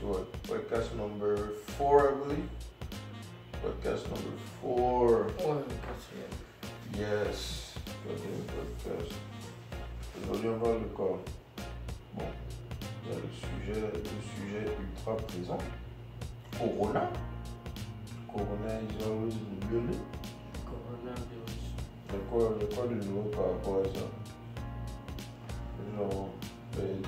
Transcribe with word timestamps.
to 0.00 0.06
what? 0.06 0.42
Podcast 0.44 0.94
number 0.96 1.36
four, 1.76 2.10
I 2.10 2.14
believe. 2.24 2.48
Podcast 3.62 4.04
number 4.08 4.36
four. 4.60 5.26
Quatrième. 5.36 6.34
Yes. 6.96 7.74
Quatrième 8.06 8.44
podcast. 8.46 9.14
Aujourd'hui, 10.22 10.48
on 10.48 10.58
parle 10.58 10.80
de 10.80 10.88
quoi 10.94 11.22
Bon, 12.14 12.24
il 13.04 13.10
y 13.10 13.14
a 13.14 13.18
le 13.18 13.28
sujet, 13.40 13.80
le 13.92 14.02
sujet 14.02 14.72
ultra 14.80 15.16
présent. 15.16 15.58
Corona. 16.58 17.10
Corona 18.26 18.80
is 18.80 19.04
always 19.04 19.34
in 19.34 19.60
the 19.60 19.66
building. 19.66 20.00
Coronavirus. 20.64 21.56
Il 22.08 22.14
y 22.14 22.16
a 22.16 22.22
quoi, 22.30 22.56
il 22.56 22.62
y 22.62 22.72
a 22.72 22.74
quoi 22.74 22.86
de 22.86 22.94
nouveau 22.94 23.28
par 23.30 23.50
rapport 23.52 23.82
à 23.84 23.88
ça? 23.94 24.06
Ben, 26.76 27.02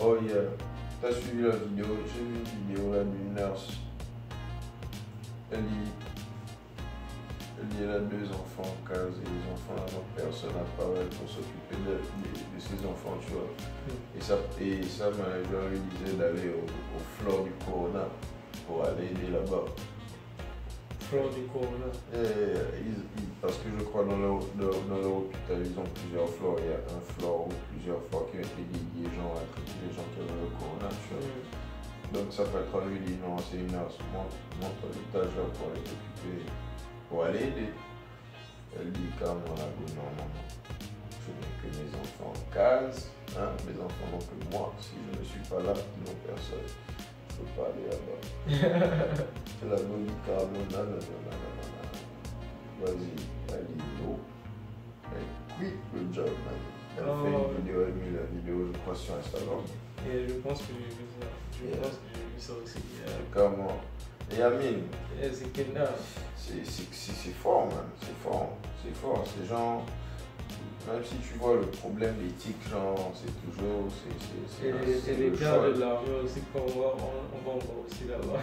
oh 0.00 0.16
yeah, 0.22 0.42
t'as 1.00 1.12
suivi 1.12 1.42
la 1.42 1.56
vidéo, 1.56 1.86
personne 10.48 11.08
pour 11.18 11.28
s'occuper 11.28 11.76
de, 11.86 11.94
de, 12.00 12.30
de 12.54 12.58
ses 12.60 12.80
enfants, 12.86 13.16
tu 13.26 13.32
vois. 13.32 13.48
Et 14.16 14.20
ça, 14.20 14.36
et 14.60 14.82
ça 14.82 15.10
manager 15.10 15.68
lui 15.70 15.78
disait 15.94 16.16
d'aller 16.16 16.48
au, 16.50 16.64
au 16.64 17.00
floor 17.18 17.44
du 17.44 17.50
Corona 17.64 18.06
pour 18.66 18.84
aller 18.84 19.06
aider 19.06 19.30
là-bas. 19.32 19.64
Flore 21.00 21.28
du 21.30 21.42
corona. 21.52 21.92
Et 22.14 22.56
ils- 22.88 23.04
ils- 23.20 23.28
parce 23.42 23.58
que 23.58 23.68
je 23.78 23.84
crois 23.84 24.04
dans 24.04 24.16
leur, 24.16 24.38
dans, 24.56 24.72
dans 24.88 25.00
leur 25.02 25.16
hôpital, 25.28 25.60
ils 25.60 25.76
ont 25.78 25.84
plusieurs 25.92 26.28
floors. 26.40 26.56
Il 26.64 26.70
y 26.70 26.72
a 26.72 26.80
un 26.80 27.02
floor 27.12 27.48
ou 27.48 27.52
plusieurs 27.74 28.00
floors 28.08 28.30
qui 28.30 28.38
ont 28.38 28.46
été 28.48 28.62
dédiés 28.72 29.10
gens 29.12 29.28
à 29.36 29.44
traiter 29.52 29.76
les 29.84 29.92
gens 29.92 30.06
qui 30.14 30.24
avaient 30.24 30.40
le 30.40 30.48
corona. 30.56 30.88
tu 30.88 31.12
vois. 31.12 31.20
Mm. 31.20 32.12
Donc 32.16 32.32
ça 32.32 32.44
peut 32.44 32.60
être 32.64 32.76
lui 32.88 33.00
dit 33.04 33.16
non, 33.20 33.36
c'est 33.44 33.56
une 33.60 33.68
nurse, 33.68 33.98
montre, 34.12 34.36
montre 34.60 34.84
l'étage 34.88 35.32
pour 35.36 35.68
aller 35.68 35.84
t'occuper, 35.84 36.38
pour 37.10 37.24
aller 37.24 37.42
aider. 37.44 37.68
Elle 38.78 38.90
dit 38.92 39.08
carrément 39.18 39.54
là, 39.56 39.66
go, 39.76 39.84
non, 39.96 40.02
non, 40.16 40.24
non. 40.24 40.30
Je 41.22 41.30
n'ai 41.30 41.52
que 41.60 41.76
mes 41.78 41.90
enfants 42.00 42.32
en 42.34 42.52
case, 42.54 43.10
hein, 43.38 43.50
mes 43.66 43.78
enfants 43.80 44.08
n'ont 44.10 44.18
que 44.18 44.56
moi. 44.56 44.72
Si 44.80 44.94
je 45.12 45.18
ne 45.20 45.24
suis 45.24 45.40
pas 45.48 45.60
là, 45.62 45.72
ils 45.74 46.02
n'ont 46.10 46.18
personne. 46.26 46.66
Je 47.28 47.34
ne 47.34 47.46
peux 47.46 47.60
pas 47.60 47.68
aller 47.68 47.86
là-bas. 47.90 48.18
C'est 49.60 49.68
la 49.68 49.76
bonne 49.76 50.04
dit 50.06 50.12
non, 50.26 50.36
non, 50.36 50.42
non, 50.42 50.84
non, 50.84 50.88
non, 50.90 51.28
non, 51.28 51.68
non. 51.70 52.84
Vas-y, 52.84 53.54
elle 53.54 53.66
dit 53.66 53.84
non. 54.02 54.18
Elle 55.14 55.66
quitte 55.66 55.78
le 55.94 56.12
job. 56.12 56.26
Elle 56.98 57.04
Oh. 57.08 57.24
fait 57.24 57.30
une 57.30 57.64
vidéo, 57.64 57.82
elle 57.86 57.94
met 57.94 58.18
la 58.18 58.26
vidéo, 58.26 58.66
je 58.72 58.78
crois, 58.80 58.94
sur 58.94 59.14
Instagram. 59.14 59.60
Et 60.10 60.28
je 60.28 60.34
pense 60.34 60.58
que 60.60 60.72
j'ai 60.78 60.90
vu 60.90 61.06
ça. 61.18 61.26
Je 61.58 61.76
pense 61.78 61.88
que 61.88 62.08
j'ai 62.12 62.20
vu 62.20 62.38
ça 62.38 62.52
aussi. 62.62 62.78
Euh, 63.08 63.10
Comment 63.32 63.80
Et 64.36 64.42
Amine, 64.42 64.82
c'est 67.22 67.34
fort, 67.34 67.66
man. 67.66 67.84
C'est 68.00 68.16
fort. 68.22 68.56
C'est 68.82 68.94
fort. 68.96 69.24
Ces 69.26 69.46
gens, 69.46 69.84
même 70.90 71.04
si 71.04 71.16
tu 71.16 71.34
vois 71.38 71.54
le 71.54 71.66
problème 71.66 72.14
d'éthique, 72.16 72.56
genre, 72.70 73.12
c'est 73.14 73.30
toujours. 73.44 73.84
c'est- 73.92 74.66
Et 74.68 74.72
un- 74.72 74.78
les, 74.84 74.98
c'est 74.98 75.12
et 75.12 75.16
les 75.16 75.30
le 75.30 75.36
gars 75.36 75.54
choix. 75.54 75.70
de 75.70 75.80
l'armée 75.80 76.14
aussi, 76.24 76.40
qu'on 76.52 76.66
va, 76.66 76.88
on, 76.96 77.36
on 77.36 77.58
va 77.58 77.64
voir 77.64 77.78
aussi 77.86 78.04
là-bas. 78.08 78.40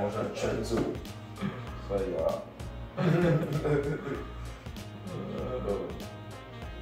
Mon 0.00 0.08
frangin 0.10 0.34
Chenzo. 0.34 0.76
Ça 1.88 1.96
ira. 1.96 2.42
Euh, 2.98 3.02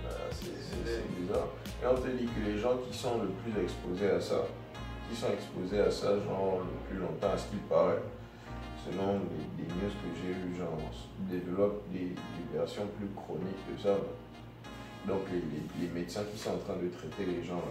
Bah, 0.03 0.11
c'est 0.33 1.20
bizarre. 1.20 1.48
Et 1.83 1.86
on 1.86 1.95
te 1.95 2.08
dit 2.08 2.27
que 2.27 2.40
les 2.51 2.58
gens 2.58 2.77
qui 2.79 2.96
sont 2.96 3.19
le 3.23 3.29
plus 3.29 3.63
exposés 3.63 4.11
à 4.11 4.20
ça, 4.20 4.40
qui 5.08 5.17
sont 5.17 5.33
exposés 5.33 5.80
à 5.80 5.90
ça, 5.90 6.18
genre, 6.20 6.61
le 6.61 6.89
plus 6.89 6.98
longtemps, 6.98 7.33
à 7.33 7.39
ce 7.39 7.48
qu'il 7.48 7.61
paraît, 7.61 8.02
selon 8.84 9.20
les, 9.58 9.64
les 9.64 9.68
news 9.68 9.90
que 9.90 10.08
j'ai 10.20 10.30
eues, 10.30 10.56
genre, 10.58 10.78
développent 11.30 11.84
des, 11.92 12.14
versions 12.52 12.86
plus 12.96 13.08
chroniques 13.14 13.77
de 13.77 13.83
ça. 13.83 13.96
Donc, 15.06 15.22
les, 15.30 15.89
médecins 15.89 16.24
qui 16.33 16.39
sont 16.39 16.50
en 16.50 16.58
train 16.58 16.77
de 16.77 16.89
traiter 16.89 17.27
les 17.27 17.45
gens, 17.45 17.62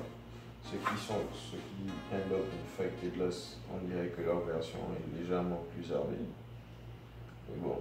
ceux 0.64 0.78
qui 0.78 1.02
sont, 1.02 1.22
ceux 1.34 1.58
qui 1.58 1.90
end 2.14 2.34
up 2.34 2.46
infected, 2.64 3.18
là, 3.18 3.26
on 3.74 3.86
dirait 3.88 4.08
que 4.08 4.22
leur 4.22 4.42
version 4.42 4.80
est 4.96 5.22
légèrement 5.22 5.64
plus 5.74 5.92
armée. 5.94 6.26
Mais 7.50 7.62
bon. 7.62 7.78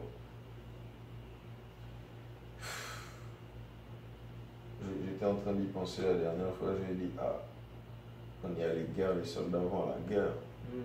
J'étais 5.07 5.25
en 5.25 5.37
train 5.37 5.53
d'y 5.53 5.67
penser 5.67 6.03
la 6.03 6.15
dernière 6.15 6.55
fois, 6.59 6.71
j'ai 6.87 6.95
dit, 6.95 7.11
ah, 7.19 7.41
quand 8.45 8.51
il 8.59 8.63
y 8.63 8.67
a 8.67 8.75
les 8.75 8.85
guerres, 8.95 9.15
les 9.15 9.25
soldats 9.25 9.57
vont 9.59 9.85
à 9.85 9.87
la 9.97 10.01
guerre. 10.15 10.33
mm. 10.71 10.77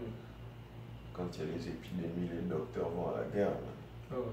Quand 1.14 1.25
il 1.34 1.40
y 1.40 1.44
a 1.44 1.46
les 1.58 1.68
épidémies, 1.68 2.30
les 2.34 2.47
docteurs 2.47 2.88
vont 2.90 3.09
à 3.09 3.18
la 3.20 3.25
guerre. 3.36 3.52
Oh, 4.16 4.24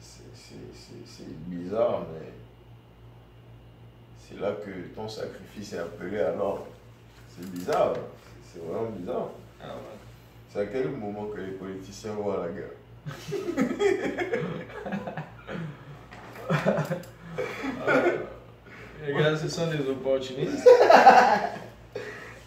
c'est 0.00 1.36
bizarre, 1.46 2.00
mais 2.12 2.28
c'est 4.18 4.40
là 4.40 4.52
que 4.52 4.70
ton 4.94 5.06
sacrifice 5.06 5.74
est 5.74 5.78
appelé 5.78 6.18
à 6.20 6.32
l'ordre. 6.32 6.66
C'est 7.28 7.46
bizarre, 7.50 7.92
c'est 8.42 8.60
vraiment 8.64 8.88
bizarre. 8.90 9.28
Ah 9.62 9.66
ouais. 9.66 9.98
C'est 10.50 10.60
à 10.60 10.66
quel 10.66 10.88
moment 10.90 11.26
que 11.26 11.40
les 11.40 11.52
politiciens 11.52 12.14
vont 12.14 12.32
à 12.32 12.46
la 12.46 12.52
guerre? 12.52 12.72
Euh, 17.88 18.16
les 19.06 19.14
gars, 19.14 19.36
ce 19.36 19.48
sont 19.48 19.66
des 19.68 19.88
opportunistes. 19.88 20.68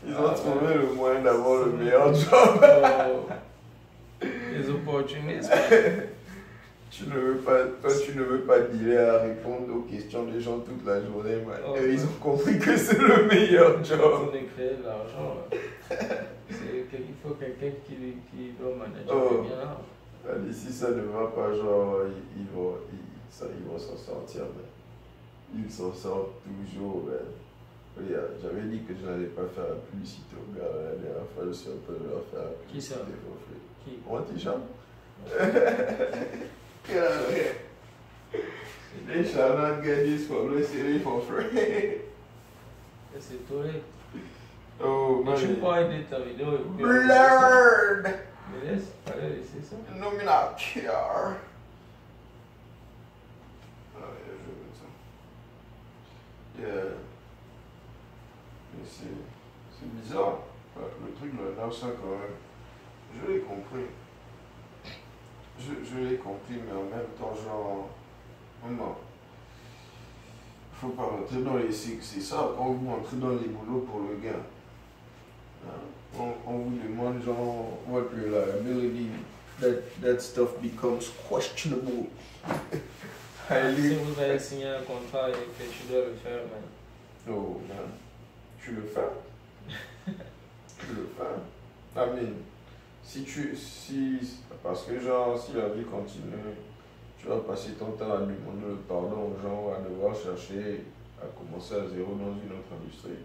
Ils 0.05 0.13
ont 0.15 0.33
trouvé 0.33 0.73
le 0.75 0.93
moyen 0.95 1.21
d'avoir 1.21 1.65
le 1.65 1.71
meilleur 1.73 2.13
job. 2.13 2.59
Oh, 2.63 4.25
des 4.53 4.69
opportunistes. 4.69 5.51
Tu 6.93 7.05
ne 7.07 7.13
veux 7.17 7.37
pas, 7.37 7.63
toi, 7.81 7.89
tu 8.05 8.17
ne 8.17 8.21
veux 8.23 8.41
pas 8.41 8.59
dealer 8.59 8.97
à 8.97 9.19
répondre 9.19 9.73
aux 9.73 9.83
questions 9.89 10.25
des 10.25 10.41
gens 10.41 10.59
toute 10.59 10.85
la 10.85 11.01
journée, 11.01 11.37
man. 11.37 11.57
Oh, 11.65 11.71
ouais. 11.71 11.93
ils 11.93 12.03
ont 12.03 12.19
compris 12.19 12.59
que 12.59 12.75
c'est 12.75 12.99
le 12.99 13.27
meilleur 13.27 13.81
job. 13.83 14.01
On 14.29 14.35
est 14.35 14.43
créé 14.53 14.71
de 14.77 14.83
l'argent. 14.85 15.37
C'est 15.89 16.85
quel- 16.91 16.99
Il 17.07 17.15
faut 17.23 17.33
quelqu'un 17.35 17.77
qui, 17.87 17.93
qui 18.29 18.51
doit 18.59 18.75
manager 18.75 19.15
Oh. 19.31 19.41
bien. 19.41 20.33
Allez, 20.33 20.51
si 20.53 20.69
ça 20.73 20.89
ne 20.91 21.01
va 21.03 21.27
pas, 21.33 21.53
genre, 21.55 21.99
ils, 22.07 22.41
ils 22.41 22.47
vont, 22.53 22.73
ils, 22.91 22.99
ça, 23.33 23.45
ils 23.57 23.65
vont 23.65 23.79
s'en 23.79 23.95
sortir, 23.95 24.41
mais 24.57 25.63
ils 25.63 25.71
s'en 25.71 25.93
sortent 25.93 26.41
toujours, 26.43 27.05
man. 27.05 27.15
Regarde, 27.97 28.31
J'avais 28.41 28.61
dit 28.63 28.83
que 28.83 28.93
je 28.99 29.05
n'allais 29.05 29.25
pas 29.27 29.43
faire 29.53 29.69
la 29.69 29.75
publicité 29.89 30.35
aux 30.35 30.53
gars 30.57 30.63
la 30.63 30.95
dernière 30.95 31.27
fois, 31.35 31.43
je 31.47 31.51
suis 31.51 31.69
en 31.69 31.77
train 31.85 31.93
de 32.01 32.09
leur 32.09 32.23
faire 32.31 32.45
la 32.45 32.71
Qui 32.71 32.81
ça 32.81 32.95
publicité. 32.95 33.55
Qui 33.83 33.99
t-shirt. 34.33 34.61
They 39.07 39.23
shall 39.23 39.57
not 39.57 39.83
get 39.83 40.03
this 40.03 40.27
for 40.27 41.21
free. 41.21 42.01
C'est. 43.19 43.37
Oh, 44.83 45.21
Mais 45.23 45.35
tu 45.35 45.47
man. 45.47 45.55
pourras 45.57 45.81
aider 45.81 46.05
ta 46.09 46.19
vidéo. 46.19 46.55
et 46.55 46.63
Blurred. 46.81 48.03
Mais 48.51 48.71
laisse, 48.71 48.91
fallait 49.05 49.29
laisser 49.29 49.61
ça. 49.61 49.75
Yeah. 56.59 57.10
C'est, 58.85 59.87
bizarre. 60.01 60.39
Ouais, 60.75 60.83
Le 61.05 61.13
truc 61.13 61.31
la 61.37 61.63
NASA, 61.63 61.87
quand 62.01 62.11
même, 62.11 62.37
je 63.15 63.31
l'ai 63.31 63.39
compris. 63.39 63.87
Je, 65.59 65.71
je 65.87 66.09
l'ai 66.09 66.15
compris, 66.17 66.55
mais 66.65 66.71
en 66.71 66.83
même 66.83 67.07
temps, 67.19 67.33
genre, 67.35 67.89
non. 68.69 68.95
Faut 70.73 70.89
pas 70.89 71.03
rentrer 71.03 71.41
dans 71.41 71.57
les 71.57 71.71
cycles. 71.71 72.01
C'est 72.03 72.21
ça, 72.21 72.51
quand 72.57 72.71
vous 72.71 72.91
entrez 72.91 73.17
dans 73.17 73.29
les 73.31 73.47
boulots 73.47 73.81
pour 73.81 73.99
le 74.01 74.15
gain. 74.17 74.39
Hein, 75.67 75.71
On, 76.17 76.33
on 76.47 76.57
vous 76.59 76.77
demande, 76.77 77.23
genre, 77.23 77.77
what 77.87 78.05
reliability, 78.11 79.09
that, 79.59 80.01
that 80.01 80.19
stuff 80.21 80.59
becomes 80.61 81.11
questionable. 81.29 82.07
Si 83.47 83.53
Highly. 83.53 83.95
vous 83.95 84.19
avez 84.21 84.39
signé 84.39 84.65
un 84.65 84.81
contrat 84.81 85.29
et 85.29 85.33
que 85.33 85.63
tu 85.63 85.91
dois 85.91 86.05
le 86.05 86.15
faire, 86.23 86.41
man. 86.45 86.63
Oh, 87.29 87.61
man. 87.67 87.91
Tu 88.63 88.71
le 88.71 88.81
fais. 88.83 89.01
tu 90.05 90.95
le 90.95 91.09
fais. 91.17 91.99
I 91.99 92.05
mean, 92.05 92.33
si 93.03 93.23
tu. 93.23 93.55
Si, 93.55 94.19
parce 94.63 94.83
que, 94.83 94.99
genre, 94.99 95.39
si 95.39 95.53
la 95.53 95.69
vie 95.69 95.83
continue, 95.83 96.55
tu 97.17 97.27
vas 97.27 97.39
passer 97.39 97.71
ton 97.71 97.91
temps 97.91 98.13
à 98.13 98.17
demander 98.17 98.67
le 98.67 98.75
pardon 98.87 99.31
aux 99.31 99.41
gens, 99.41 99.73
à 99.73 99.81
devoir 99.81 100.15
chercher 100.15 100.83
à 101.21 101.25
commencer 101.37 101.75
à 101.75 101.87
zéro 101.87 102.15
dans 102.15 102.33
une 102.33 102.51
autre 102.51 102.71
industrie. 102.81 103.21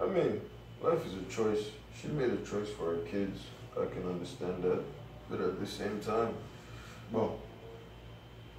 I 0.00 0.06
mean, 0.08 0.40
life 0.82 1.04
is 1.06 1.16
a 1.16 1.30
choice. 1.30 1.70
She 1.94 2.08
made 2.08 2.30
a 2.30 2.44
choice 2.44 2.70
for 2.70 2.92
her 2.92 3.04
kids. 3.10 3.40
I 3.76 3.86
can 3.86 4.08
understand 4.08 4.62
that. 4.62 4.82
But 5.30 5.40
at 5.40 5.60
the 5.60 5.66
same 5.66 6.00
time, 6.00 6.34
bon, 7.10 7.30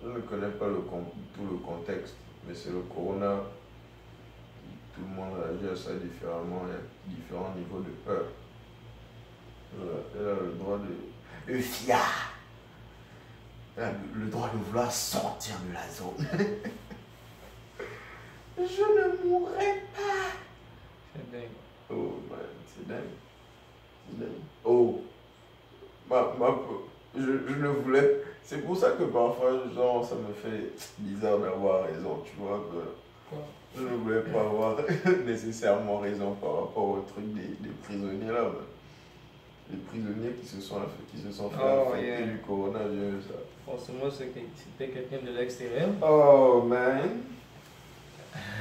je 0.04 0.10
ne 0.10 0.20
connais 0.22 0.52
pas 0.58 0.68
le, 0.68 0.82
tout 1.36 1.46
le 1.50 1.58
contexte, 1.58 2.16
mais 2.48 2.56
c'est 2.56 2.72
le 2.72 2.82
corona. 2.82 3.44
Tout 4.95 5.01
le 5.01 5.16
monde 5.16 5.34
réagit 5.40 5.69
à 5.72 5.75
ça 5.75 5.94
différemment. 5.95 6.63
Il 6.68 6.72
y 6.72 7.16
a 7.16 7.19
différents 7.19 7.54
niveaux 7.56 7.80
de 7.80 7.90
peur. 8.06 8.25
Elle 9.75 10.28
a 10.28 10.34
le 10.44 10.54
droit 10.60 10.78
de. 10.78 11.51
Le 11.51 11.60
FIA. 11.60 12.00
Elle 13.75 13.84
a 13.84 13.92
le 14.13 14.28
droit 14.28 14.50
de 14.54 14.57
vouloir 14.57 14.92
sortir 14.92 15.56
de 15.68 15.74
la 15.74 15.88
zone. 15.90 16.28
Je 18.57 18.62
ne 18.81 19.28
mourrai 19.30 19.81
pas. 19.95 20.30
C'est 21.16 21.31
dingue. 21.31 21.50
Oh, 21.90 22.19
man, 22.30 22.40
c'est 22.68 22.88
dingue. 22.88 23.00
C'est 24.07 24.19
dingue. 24.19 24.30
Oh. 24.63 25.01
Ma, 26.07 26.34
ma, 26.40 26.56
je, 27.16 27.22
je 27.22 27.56
ne 27.56 27.68
voulais. 27.68 28.22
C'est 28.44 28.63
pour 28.63 28.78
ça 28.78 28.92
que 28.92 29.04
parfois, 29.06 29.51
genre, 29.74 30.06
ça 30.06 30.16
me 30.16 30.34
fait 30.34 30.72
bizarre 31.00 31.40
d'avoir 31.40 31.86
raison, 31.86 32.22
tu 32.24 32.36
vois. 32.38 32.60
Que 32.60 33.36
Quoi? 33.36 33.44
Je 33.75 33.81
ne 33.81 33.96
voulais 33.98 34.22
pas 34.22 34.42
avoir 34.42 34.78
nécessairement 35.25 36.00
raison 36.00 36.34
par 36.36 36.52
rapport 36.62 36.90
au 36.90 37.06
truc 37.08 37.34
des, 37.34 37.56
des 37.68 37.74
prisonniers 37.84 38.31
là. 38.31 38.46
Les 39.72 39.78
prisonniers 39.78 40.34
qui 40.40 40.46
se 40.46 40.62
sont, 40.62 40.75
qui 41.12 41.20
se 41.22 41.31
sont 41.31 41.50
fait 41.50 41.58
Oh, 41.62 41.96
yeah. 41.96 42.22
du 42.22 42.38
coronavirus. 42.46 43.24
Forcément, 43.66 44.10
c'était 44.12 44.46
quelqu'un 44.90 45.25
de 45.25 45.31
l'extérieur. 45.38 45.90
Oh 46.02 46.62
man. 46.68 47.22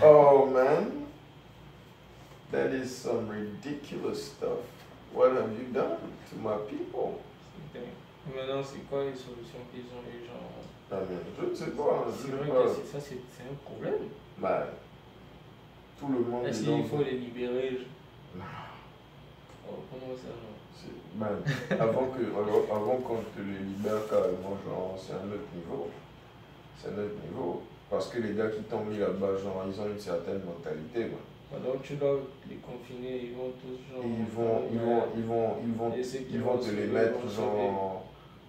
Oh 0.03 0.47
man. 0.47 0.91
That 2.53 2.73
is 2.75 2.87
some 2.89 3.29
ridiculous 3.29 4.15
stuff. 4.17 4.61
What 5.15 5.33
have 5.33 5.51
you 5.53 5.73
done 5.73 5.97
to 6.31 6.37
my 6.39 6.57
people? 6.69 7.19
Maintenant, 8.25 8.63
c'est 8.63 8.89
quoi 8.89 9.05
les 9.05 9.17
solutions 9.17 9.59
qu'ils 9.73 9.83
ont 9.87 10.03
les 10.07 10.25
gens? 10.25 10.33
I 10.93 10.95
mean, 10.95 11.21
je 11.41 11.47
ne 11.51 11.55
sais 11.55 11.71
pas. 11.77 12.07
Je 12.07 12.23
C'est 12.23 12.37
vrai 12.37 12.49
pas. 12.49 12.63
que 12.65 12.69
c'est- 12.71 12.93
ça, 12.93 13.01
c'est 13.01 13.43
un 13.43 13.55
problème. 13.65 14.09
Man. 14.39 14.67
Tout 16.03 16.13
le 16.13 16.19
monde 16.31 16.47
Est-ce 16.47 16.63
est 16.63 16.65
qu'il 16.65 16.85
faut 16.87 16.99
les 17.03 17.13
libérer 17.19 17.71
je- 17.79 18.41
Oh, 19.69 19.75
comment 19.91 20.13
ça, 20.17 20.29
non 20.35 20.53
C'est- 20.75 21.19
Man, 21.19 21.39
avant 21.81 22.09
que 22.09 22.23
avant, 22.35 22.75
avant 22.75 22.97
qu'on 22.97 23.19
te 23.19 23.39
le 23.39 23.65
libère 23.65 24.03
carrément, 24.11 24.57
genre, 24.67 24.97
c'est 24.99 25.13
un 25.13 25.29
autre 25.31 25.47
niveau. 25.55 25.89
C'est 26.77 26.89
un 26.89 26.93
autre 27.05 27.23
niveau. 27.29 27.63
Parce 27.89 28.09
que 28.09 28.19
les 28.21 28.35
gars 28.35 28.49
qui 28.49 28.63
t'ont 28.63 28.85
mis 28.85 28.99
là-bas, 28.99 29.37
genre, 29.43 29.63
ils 29.69 29.81
ont 29.81 29.87
une 29.87 30.01
certaine 30.01 30.41
mentalité, 30.45 31.01
man. 31.13 31.21
Alors, 31.55 31.77
tu 31.83 31.95
dois 31.95 32.19
les 32.49 32.57
confiner, 32.57 33.21
ils 33.31 33.35
vont 33.37 33.53
tous 33.61 33.77
genre. 33.95 34.03
Ils 34.05 34.35
vont, 34.35 34.63
ils 34.73 34.79
vont, 34.81 35.03
ils 35.15 35.23
vont, 35.25 35.55
ils 35.63 35.73
vont, 35.75 35.93
ils 36.31 36.41
vont 36.41 36.59
te 36.59 36.71
les 36.71 36.87
mettre 36.87 37.29
genre 37.29 38.03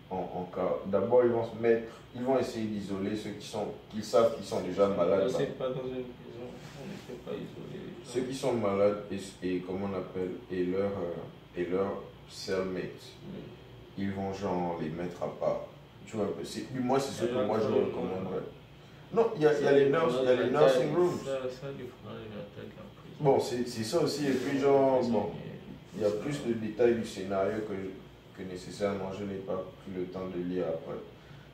en, 0.10 0.16
en 0.16 0.44
cas. 0.56 0.76
D'abord, 0.88 1.24
ils 1.26 1.32
vont 1.32 1.46
se 1.46 1.62
mettre, 1.62 1.92
ils 2.16 2.24
vont 2.24 2.40
essayer 2.40 2.66
d'isoler 2.68 3.16
ceux 3.16 3.32
qui 3.32 3.46
sont, 3.46 3.68
qui 3.92 4.02
savent 4.02 4.36
qu'ils 4.38 4.46
sont 4.46 4.62
déjà 4.62 4.88
malades. 4.88 5.30
C'est 5.30 5.58
pas 5.58 5.68
dans 5.68 5.84
une 5.84 6.06
prison, 6.16 6.48
on 6.48 6.86
ne 6.86 6.88
peut 6.88 6.92
pas. 7.26 7.32
Ceux 8.06 8.22
qui 8.22 8.34
sont 8.36 8.54
malades 8.54 9.04
et, 9.12 9.48
et 9.48 9.60
comment 9.60 9.90
on 9.92 9.98
appelle 9.98 10.32
et 10.52 10.64
leur 10.66 10.92
euh, 10.92 11.58
et 11.60 11.66
leur 11.66 12.02
cellmates, 12.30 13.12
Mm. 13.22 14.02
ils 14.02 14.12
vont 14.12 14.34
genre 14.34 14.78
les 14.82 14.90
mettre 14.90 15.22
à 15.24 15.28
part. 15.40 15.62
Tu 16.06 16.16
vois, 16.18 16.28
moi 16.82 17.00
c'est 17.00 17.12
ce 17.12 17.26
que 17.26 17.46
moi 17.46 17.60
je 17.60 17.68
recommanderais. 17.68 18.44
Non, 19.14 19.28
il 19.36 19.44
y 19.44 19.46
a, 19.46 19.62
y 19.62 19.68
a 19.68 19.72
les 19.74 19.90
nurses, 19.90 20.16
il 20.22 20.26
y 20.26 20.32
a 20.32 20.36
les 20.36 20.50
nursing 20.50 20.96
rooms. 20.96 21.20
Bon, 23.20 23.40
c'est, 23.40 23.66
ça 23.84 24.00
aussi. 24.02 24.26
Et 24.28 24.32
puis 24.32 24.60
genre, 24.60 25.02
bon, 25.04 25.30
il 25.96 26.02
y 26.02 26.06
a 26.06 26.10
plus 26.10 26.44
de 26.48 26.54
détails 26.54 26.96
du 26.96 27.06
scénario 27.06 27.60
que, 27.68 28.42
que 28.42 28.50
nécessairement 28.50 29.12
je 29.18 29.24
n'ai 29.26 29.36
pas 29.36 29.54
pris 29.84 29.92
le 29.96 30.06
temps 30.06 30.28
de 30.36 30.42
lire 30.42 30.66
après. 30.68 30.98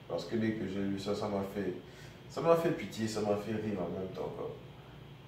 Parce 0.07 0.25
que 0.25 0.37
dès 0.37 0.51
que 0.51 0.67
j'ai 0.67 0.79
lu 0.79 0.97
ça, 0.97 1.13
ça 1.13 1.27
m'a 1.27 1.43
fait, 1.53 1.73
ça 2.29 2.39
m'a 2.41 2.55
fait 2.55 2.71
pitié, 2.71 3.07
ça 3.07 3.19
m'a 3.21 3.35
fait 3.35 3.51
rire 3.51 3.77
en 3.79 3.99
même 3.99 4.09
temps. 4.15 4.33
Quoi. 4.37 4.49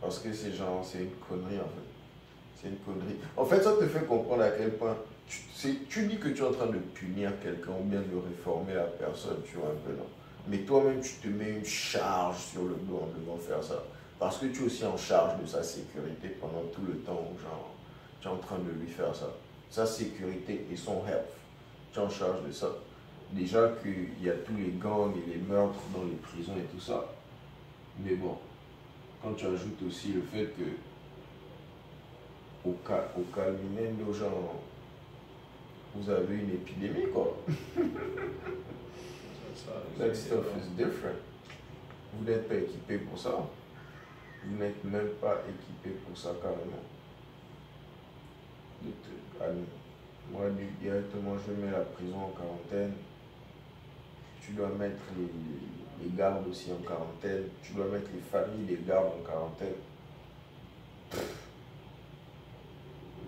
Parce 0.01 0.19
que 0.19 0.33
c'est 0.33 0.51
genre, 0.51 0.83
c'est 0.83 1.00
une 1.00 1.15
connerie 1.30 1.59
en 1.59 1.69
fait. 1.69 2.59
C'est 2.59 2.68
une 2.69 2.77
connerie. 2.77 3.18
En 3.38 3.45
fait, 3.45 3.62
ça 3.62 3.74
te 3.74 3.86
fait 3.86 4.06
comprendre 4.06 4.44
à 4.44 4.50
quel 4.50 4.71
point 4.71 4.98
tu, 5.27 5.75
tu 5.88 6.07
dis 6.07 6.18
que 6.18 6.30
tu 6.30 6.42
es 6.42 6.45
en 6.45 6.51
train 6.51 6.68
de 6.68 6.77
punir 6.77 7.31
quelqu'un 7.42 7.71
ou 7.80 7.83
bien 7.83 8.01
de 8.01 8.18
réformer 8.27 8.74
la 8.74 8.83
personne, 8.83 9.38
tu 9.45 9.57
vois 9.57 9.69
un 9.69 9.88
peu, 9.88 9.95
non? 9.95 10.07
Mais 10.48 10.59
toi-même, 10.59 11.01
tu 11.01 11.13
te 11.15 11.27
mets 11.27 11.51
une 11.51 11.65
charge 11.65 12.38
sur 12.38 12.63
le 12.63 12.75
dos 12.75 13.03
en 13.03 13.19
devant 13.19 13.38
faire 13.38 13.63
ça. 13.63 13.83
Parce 14.19 14.38
que 14.38 14.48
tu 14.48 14.63
es 14.63 14.65
aussi 14.65 14.86
en 14.86 14.98
charge 14.98 15.39
de 15.42 15.48
sa 15.48 15.63
sécurité 15.63 16.30
pendant 16.39 16.63
tout 16.74 16.81
le 16.88 16.98
temps 17.00 17.21
où 17.31 17.39
genre, 17.39 17.71
tu 18.19 18.27
es 18.27 18.31
en 18.31 18.38
train 18.38 18.57
de 18.57 18.71
lui 18.71 18.88
faire 18.88 19.15
ça. 19.15 19.30
Sa 19.69 19.86
sécurité 19.86 20.65
et 20.71 20.75
son 20.75 21.06
health. 21.07 21.30
Tu 21.94 22.00
es 22.00 22.01
en 22.01 22.09
charge 22.09 22.44
de 22.45 22.51
ça. 22.51 22.68
Déjà 23.31 23.69
qu'il 23.81 24.24
y 24.24 24.30
a 24.30 24.33
tous 24.33 24.56
les 24.57 24.71
gangs 24.71 25.13
et 25.15 25.30
les 25.30 25.38
meurtres 25.38 25.80
dans 25.95 26.03
les 26.03 26.15
prisons 26.15 26.57
et 26.57 26.65
tout 26.75 26.81
ça. 26.81 27.06
Mais 28.03 28.15
bon, 28.15 28.38
quand 29.21 29.33
tu 29.33 29.45
ajoutes 29.45 29.81
aussi 29.88 30.13
le 30.13 30.21
fait 30.21 30.47
que 30.57 30.63
au, 32.69 32.75
ca 32.88 33.12
au 33.18 33.21
Calminendo, 33.33 34.13
genre, 34.13 34.56
vous 35.95 36.09
avez 36.09 36.35
une 36.35 36.51
épidémie, 36.51 37.07
quoi. 37.12 37.38
That 39.97 40.15
c'est- 40.15 40.27
stuff 40.29 40.45
is 40.57 40.69
different. 40.75 41.19
Vous 42.13 42.25
n'êtes 42.25 42.47
pas 42.47 42.56
équipé 42.56 42.97
pour 43.00 43.18
ça. 43.18 43.47
Vous 44.44 44.57
n'êtes 44.57 44.83
même 44.83 45.09
pas 45.21 45.38
équipé 45.47 45.95
pour 46.06 46.17
ça 46.17 46.29
carrément. 46.41 46.81
Allez, 49.39 49.63
Moi, 50.31 50.50
directement, 50.81 51.35
je 51.45 51.51
mets 51.53 51.71
la 51.71 51.81
prison 51.81 52.17
en 52.17 52.29
quarantaine. 52.29 52.94
Tu 54.51 54.57
dois 54.57 54.68
mettre 54.77 55.00
les, 55.15 55.31
les- 56.03 56.12
gardes 56.18 56.45
aussi 56.50 56.71
en 56.74 56.83
quarantaine. 56.86 57.44
Tu 57.63 57.71
dois 57.71 57.86
mettre 57.86 58.09
les 58.13 58.19
familles 58.19 58.68
des 58.68 58.80
gardes 58.86 59.07
en 59.07 59.24
quarantaine. 59.25 59.80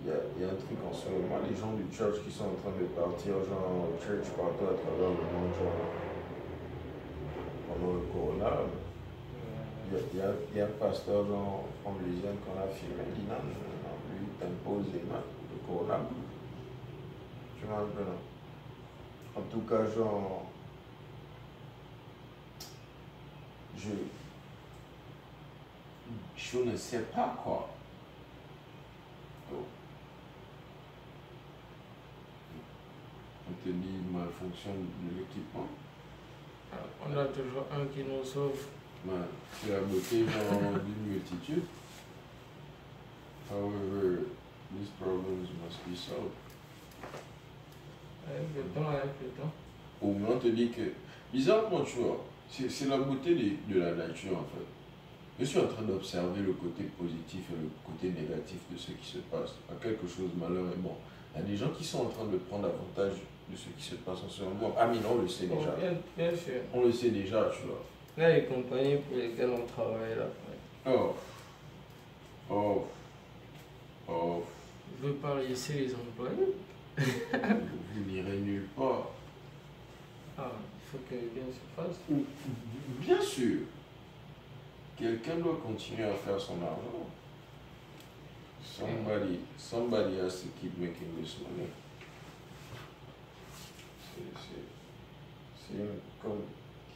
Il 0.04 0.08
y 0.08 0.12
a, 0.12 0.16
il 0.36 0.42
y 0.42 0.44
a 0.44 0.48
un 0.52 0.54
truc 0.60 0.76
en 0.84 0.92
ce 0.92 1.08
moment, 1.08 1.40
les 1.48 1.56
gens 1.56 1.72
du 1.72 1.88
church 1.96 2.20
qui 2.22 2.30
sont 2.30 2.44
en 2.44 2.60
train 2.60 2.76
de 2.78 2.84
partir, 2.92 3.40
genre, 3.48 3.88
church 4.04 4.28
partout 4.36 4.68
à 4.68 4.76
travers 4.76 5.16
le 5.16 5.24
monde, 5.32 5.48
genre, 5.56 5.88
pendant 7.72 7.94
le 7.94 8.00
corona. 8.12 8.52
Il 9.88 10.18
y 10.18 10.20
a, 10.20 10.28
il 10.52 10.58
y 10.58 10.60
a- 10.60 10.66
un 10.66 10.76
pasteur 10.78 11.24
genre 11.26 11.64
anglisien 11.86 12.36
qu'on 12.44 12.60
a 12.60 12.68
filmé, 12.68 13.00
il 13.16 13.24
dit 13.24 13.28
lui 14.12 14.28
t'impose 14.38 14.92
les 14.92 15.08
mains, 15.08 15.24
le 15.24 15.56
corona. 15.66 16.00
Tu 17.58 17.64
vois 17.64 17.78
un 17.78 17.88
peu, 17.96 19.40
En 19.40 19.42
tout 19.50 19.60
cas, 19.66 19.84
genre, 19.96 20.53
je, 23.76 23.90
je 26.36 26.58
ne 26.58 26.76
sais 26.76 27.02
pas 27.02 27.34
quoi. 27.42 27.70
Donc, 29.50 29.66
on 33.48 33.52
te 33.64 33.68
dit 33.68 33.98
malfonction 34.10 34.70
de 34.72 35.18
l'équipement. 35.18 35.68
On 37.06 37.16
a 37.16 37.24
toujours 37.26 37.66
un 37.72 37.86
qui 37.86 38.02
nous 38.02 38.24
sauve. 38.24 38.66
Ouais, 39.06 39.12
c'est 39.52 39.70
la 39.72 39.80
beauté 39.80 40.24
d'une 40.24 41.12
multitude. 41.12 41.64
However, 43.50 44.24
these 44.72 44.88
problems 44.98 45.48
must 45.62 45.78
be 45.86 45.94
solved. 45.94 46.32
Avec 48.26 48.48
le 48.56 48.62
temps, 48.72 48.88
avec 48.88 49.20
le 49.22 49.28
temps. 49.28 49.52
Au 50.00 50.12
moins, 50.12 50.36
on 50.36 50.38
te 50.38 50.48
dit 50.48 50.70
que, 50.70 50.92
bizarrement, 51.32 51.82
tu 51.82 51.98
vois, 51.98 52.24
c'est 52.50 52.88
la 52.88 52.98
beauté 52.98 53.34
de, 53.34 53.74
de 53.74 53.80
la 53.80 53.94
nature 53.94 54.32
en 54.38 54.44
fait. 54.44 54.64
Je 55.38 55.44
suis 55.44 55.58
en 55.58 55.66
train 55.66 55.82
d'observer 55.82 56.42
le 56.42 56.52
côté 56.52 56.84
positif 56.96 57.40
et 57.50 57.60
le 57.60 57.68
côté 57.84 58.08
négatif 58.08 58.58
de 58.70 58.78
ce 58.78 58.92
qui 58.92 59.06
se 59.06 59.18
passe. 59.18 59.56
À 59.68 59.74
quelque 59.82 60.06
chose 60.06 60.30
de 60.32 60.40
malheur 60.40 60.66
et 60.72 60.78
bon. 60.78 60.94
Il 61.34 61.40
y 61.40 61.44
a 61.44 61.46
des 61.46 61.56
gens 61.56 61.70
qui 61.70 61.84
sont 61.84 62.02
en 62.02 62.08
train 62.08 62.26
de 62.26 62.36
prendre 62.36 62.66
avantage 62.66 63.18
de 63.50 63.56
ce 63.56 63.68
qui 63.76 63.82
se 63.82 63.96
passe 63.96 64.18
en 64.24 64.28
ce 64.28 64.42
moment. 64.44 64.72
Ah, 64.78 64.86
mais 64.86 65.00
non, 65.00 65.16
on 65.18 65.22
le 65.22 65.28
sait 65.28 65.46
déjà. 65.46 65.72
bien, 65.72 65.94
bien 66.16 66.30
sûr. 66.36 66.60
On 66.72 66.84
le 66.84 66.92
sait 66.92 67.10
déjà, 67.10 67.50
tu 67.50 67.66
vois. 67.66 67.82
Là, 68.16 68.36
les 68.36 68.44
compagnies 68.44 68.98
pour 69.08 69.16
lesquelles 69.16 69.50
on 69.50 69.66
travaille 69.66 70.14
là. 70.16 70.28
Oh. 70.86 71.14
Oh. 72.48 72.86
Oh. 74.06 74.42
je 75.00 75.08
veux 75.08 75.14
pas 75.14 75.40
laisser 75.40 75.72
les 75.74 75.94
employés. 75.94 76.54
Vous 76.96 78.12
n'irez 78.12 78.36
nulle 78.38 78.68
part. 78.76 79.08
Ah, 80.38 80.52
faut 80.94 81.00
que 81.10 81.20
bien 81.34 81.44
se 81.50 81.64
fasse. 81.74 81.98
Bien 83.00 83.20
sûr, 83.20 83.60
quelqu'un 84.96 85.36
doit 85.36 85.58
continuer 85.64 86.04
à 86.04 86.14
faire 86.14 86.38
son 86.40 86.54
argent. 86.62 87.08
Somebody, 88.62 89.40
somebody 89.58 90.18
has 90.18 90.42
to 90.42 90.48
keep 90.60 90.76
making 90.78 91.14
this 91.20 91.36
money. 91.40 91.68
C'est- 95.58 95.74
comme 96.22 96.42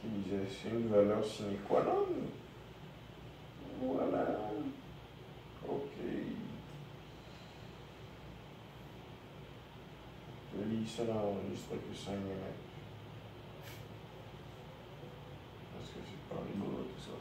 qui 0.01 0.07
disait, 0.07 0.45
c'est 0.49 0.69
une 0.69 0.87
valeur 0.87 1.23
sine 1.25 1.57
qua 1.67 1.83
non. 1.83 2.05
Voilà. 3.81 4.25
Ok. 5.67 5.97
Je 10.55 10.63
lis 10.69 10.87
ça 10.87 11.03
n'enregistre 11.03 11.71
que 11.71 11.95
5 11.95 12.11
minutes. 12.11 12.65
Parce 15.73 15.89
que 15.89 15.99
c'est 16.05 16.33
pas 16.35 16.41
rigolo 16.41 16.83
tout 16.83 17.01
ça. 17.01 17.17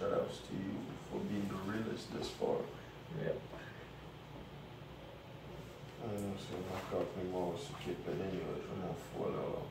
Shout 0.00 0.14
out 0.16 0.32
to 0.32 0.56
you 0.56 0.80
for 1.12 1.20
being 1.28 1.44
the 1.44 1.60
realest 1.68 2.08
this 2.16 2.30
far. 2.40 2.56
Yeah. 3.20 3.36
Hum, 6.00 6.32
c'est 6.40 6.56
ma 6.56 6.80
carte 6.88 7.12
mémoire 7.20 7.52
aussi 7.52 7.76
qui 7.84 7.90
est 7.90 8.00
pleine, 8.00 8.16
anyway, 8.24 8.64
je 8.64 8.72
m'en 8.80 8.96
fous 8.96 9.28
alors. 9.28 9.68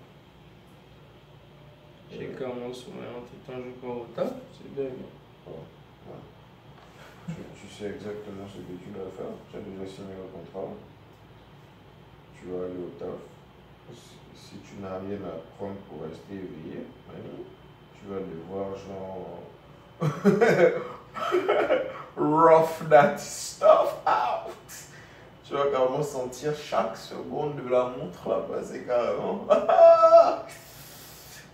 J'ai 2.12 2.30
commencé, 2.38 2.86
mais 2.94 3.10
en 3.10 3.26
tout 3.26 3.42
temps, 3.42 3.58
je 3.58 3.88
au 3.88 4.06
taf, 4.14 4.34
c'est 4.54 4.70
bien. 4.76 4.92
Tu, 7.26 7.34
tu 7.34 7.74
sais 7.74 7.90
exactement 7.90 8.46
ce 8.46 8.62
que 8.62 8.78
tu 8.78 8.92
dois 8.94 9.10
faire. 9.18 9.34
Tu 9.50 9.58
as 9.58 9.62
déjà 9.62 9.90
signé 9.90 10.14
le 10.14 10.30
contrat. 10.30 10.70
Tu 12.38 12.46
vas 12.50 12.66
aller 12.66 12.78
au 12.78 12.94
taf. 13.02 13.18
Si, 13.96 14.14
si 14.36 14.56
tu 14.60 14.80
n'as 14.80 15.00
rien 15.00 15.26
à 15.26 15.42
prendre 15.58 15.82
pour 15.90 16.04
rester 16.04 16.36
éveillé, 16.36 16.86
tu 17.98 18.06
vas 18.06 18.20
devoir 18.20 18.78
genre 18.78 19.42
rough 22.16 22.88
that 22.90 23.18
stuff 23.18 23.96
out. 24.06 24.54
Tu 25.46 25.54
vas 25.56 25.66
carrément 25.72 26.04
sentir 26.04 26.54
chaque 26.56 26.96
seconde 26.98 27.56
de 27.64 27.70
la 27.70 27.86
montre 27.86 28.30
là 28.30 28.42
passer 28.52 28.84
carrément. 28.84 29.48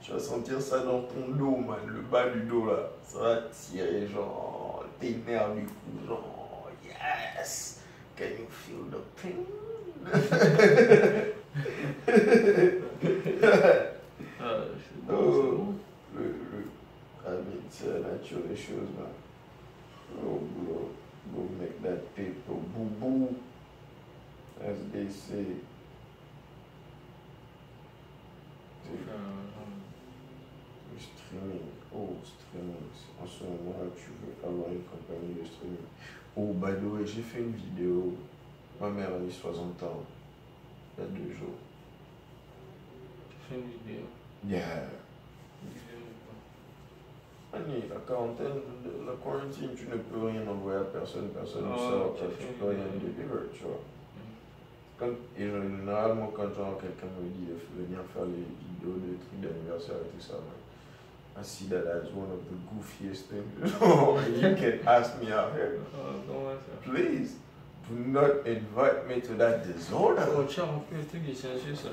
tu 0.01 0.11
vas 0.11 0.19
sentir 0.19 0.61
ça 0.61 0.79
dans 0.79 1.01
ton 1.03 1.29
dos, 1.29 1.55
man, 1.57 1.77
le 1.87 2.01
bas 2.01 2.27
du 2.29 2.41
dos 2.41 2.65
là. 2.65 2.89
Ça 3.03 3.19
va 3.19 3.35
tirer 3.51 4.07
genre 4.07 4.83
tes 4.99 5.15
nerfs 5.25 5.53
du 5.55 5.65
cou, 5.65 6.07
genre 6.07 6.67
yes. 6.83 7.79
Can 8.17 8.25
you 8.37 8.47
feel 8.49 8.89
the 8.91 8.99
pain? 9.21 9.45
Bon, 15.07 15.13
Oh. 15.13 15.13
c'est 15.13 15.13
bon. 15.13 15.75
le, 16.15 16.21
le, 17.25 17.33
I 17.33 17.37
mean, 17.37 17.61
c'est 17.69 17.87
la 17.87 17.99
nature 18.11 18.39
des 18.47 18.55
choses, 18.55 18.89
man. 18.97 19.13
Oh, 20.23 20.39
bro, 20.55 20.91
go 21.33 21.49
make 21.59 21.81
that 21.81 22.15
paper 22.15 22.53
boo 22.73 22.85
boo, 22.99 23.35
as 24.61 24.77
they 24.93 25.09
say. 25.09 25.45
Le 30.93 30.99
streaming, 30.99 31.71
oh, 31.93 32.15
streaming. 32.23 32.89
En 33.21 33.27
ce 33.27 33.43
moment, 33.43 33.91
tu 33.95 34.11
veux 34.21 34.47
avoir 34.47 34.69
une 34.69 34.83
compagnie 34.83 35.33
de 35.33 35.45
streaming. 35.45 35.87
Oh, 36.37 36.53
by 36.53 36.73
the 36.73 36.85
way, 36.93 37.05
j'ai 37.05 37.21
fait 37.21 37.39
une 37.39 37.53
vidéo. 37.53 38.13
Ma 38.79 38.89
mère 38.89 39.13
a 39.13 39.19
eu 39.25 39.31
60 39.31 39.83
ans. 39.83 40.03
Il 40.97 41.03
y 41.03 41.07
a 41.07 41.09
deux 41.09 41.33
jours. 41.33 41.55
Fais 43.49 43.55
une 43.55 43.69
vidéo? 43.71 44.05
Yeah. 44.47 44.89
Vidéo 45.63 45.99
de 45.99 46.13
quoi 46.25 46.35
Annie, 47.44 47.44
la 47.89 47.99
quarantaine, 48.07 48.59
la 49.05 49.13
quarantine, 49.23 49.69
tu 49.75 49.87
ne 49.87 49.95
peux 49.97 50.25
rien 50.27 50.41
envoyer 50.47 50.79
à 50.79 50.83
personne, 50.83 51.29
personne 51.29 51.65
ne 51.65 51.73
Ah, 51.73 51.77
sort, 51.77 52.15
tu 52.39 52.45
peux 52.59 52.65
rien 52.69 52.85
délivrer, 52.99 53.47
tu 53.53 53.63
vois. 53.63 53.79
Quand, 54.97 55.11
et 55.37 55.43
généralement, 55.45 56.27
quand 56.35 56.53
genre, 56.55 56.77
quelqu'un 56.79 57.07
me 57.19 57.27
dit 57.27 57.47
de 57.51 57.83
venir 57.83 57.99
faire 58.13 58.23
les 58.25 58.47
vidéos 58.63 58.97
de 58.99 59.17
trucs 59.19 59.41
d'anniversaire 59.41 59.95
et 60.05 60.09
tout 60.15 60.21
ça, 60.23 60.33
man, 60.33 60.55
I 61.37 61.43
see 61.43 61.67
that 61.67 61.85
as 61.85 62.07
one 62.15 62.31
of 62.31 62.39
the 62.47 62.55
goofiest 62.71 63.27
things 63.27 63.73
you 64.41 64.55
can 64.55 64.87
ask 64.87 65.19
me 65.21 65.31
out 65.33 65.51
here. 65.53 65.79
Ah, 65.93 66.55
Please, 66.81 67.35
do 67.89 67.95
not 68.07 68.47
invite 68.47 69.05
me 69.07 69.19
to 69.19 69.33
that 69.33 69.65
disorder. 69.67 70.25
Oh, 70.33 70.43
tiens, 70.47 70.63
on 70.63 70.79
peut 70.79 71.03
truc 71.09 71.25
de 71.27 71.33
chercher 71.33 71.75
ça. 71.75 71.89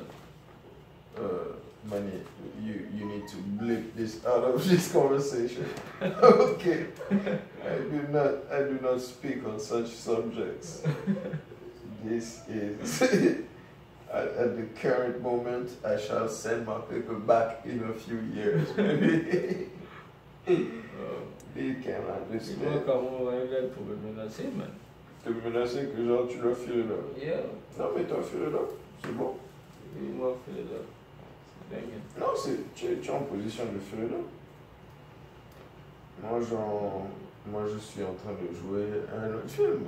Uh, 1.18 1.54
Manny, 1.90 2.20
you, 2.62 2.86
you 2.94 3.04
need 3.06 3.26
to 3.28 3.36
blip 3.58 3.94
this 3.96 4.24
out 4.24 4.44
of 4.44 4.64
this 4.68 4.92
conversation. 4.92 5.66
okay. 6.02 6.86
I 7.10 7.76
do 7.90 8.06
not 8.10 8.34
I 8.52 8.62
do 8.62 8.78
not 8.80 9.00
speak 9.00 9.44
on 9.46 9.58
such 9.58 9.88
subjects. 9.88 10.82
This 12.04 12.40
is 12.48 13.02
at, 14.12 14.28
at 14.28 14.56
the 14.56 14.66
current 14.80 15.20
moment 15.22 15.70
I 15.84 15.96
shall 15.98 16.28
send 16.28 16.66
my 16.66 16.78
paper 16.80 17.14
back 17.14 17.62
in 17.64 17.82
a 17.90 17.92
few 17.94 18.20
years. 18.34 18.68
Maybe 18.76 19.68
Euh, 20.48 21.20
they 21.54 21.74
can 21.74 22.02
understand. 22.06 22.84
comment 22.86 23.20
on 23.20 23.24
va 23.26 23.32
y 23.36 23.40
aller 23.42 23.70
me 23.70 23.94
menacer, 24.12 24.50
man. 24.56 24.70
Te 25.24 25.30
menacer 25.30 25.86
que 25.94 26.04
genre 26.04 26.26
tu 26.28 26.38
dois 26.38 26.54
filer 26.56 26.82
là. 26.82 26.96
Yeah. 27.16 27.42
Non 27.78 27.90
mais 27.96 28.04
toi 28.04 28.22
filer 28.22 28.50
là, 28.50 28.58
c'est 29.04 29.12
bon. 29.16 29.34
Moi, 30.00 30.36
fais 30.46 30.62
là. 30.62 30.80
C'est. 31.72 32.20
Non, 32.20 32.26
c'est, 32.36 32.74
tu, 32.74 32.86
es, 32.86 32.96
tu 32.96 33.08
es 33.08 33.12
en 33.12 33.20
position 33.20 33.64
de 33.64 33.78
filer 33.78 34.08
là. 34.08 34.18
Moi, 36.22 36.40
genre, 36.40 37.06
moi, 37.46 37.62
je 37.72 37.78
suis 37.78 38.02
en 38.02 38.12
train 38.14 38.32
de 38.32 38.54
jouer 38.54 38.86
un 39.12 39.34
autre 39.34 39.48
film. 39.48 39.86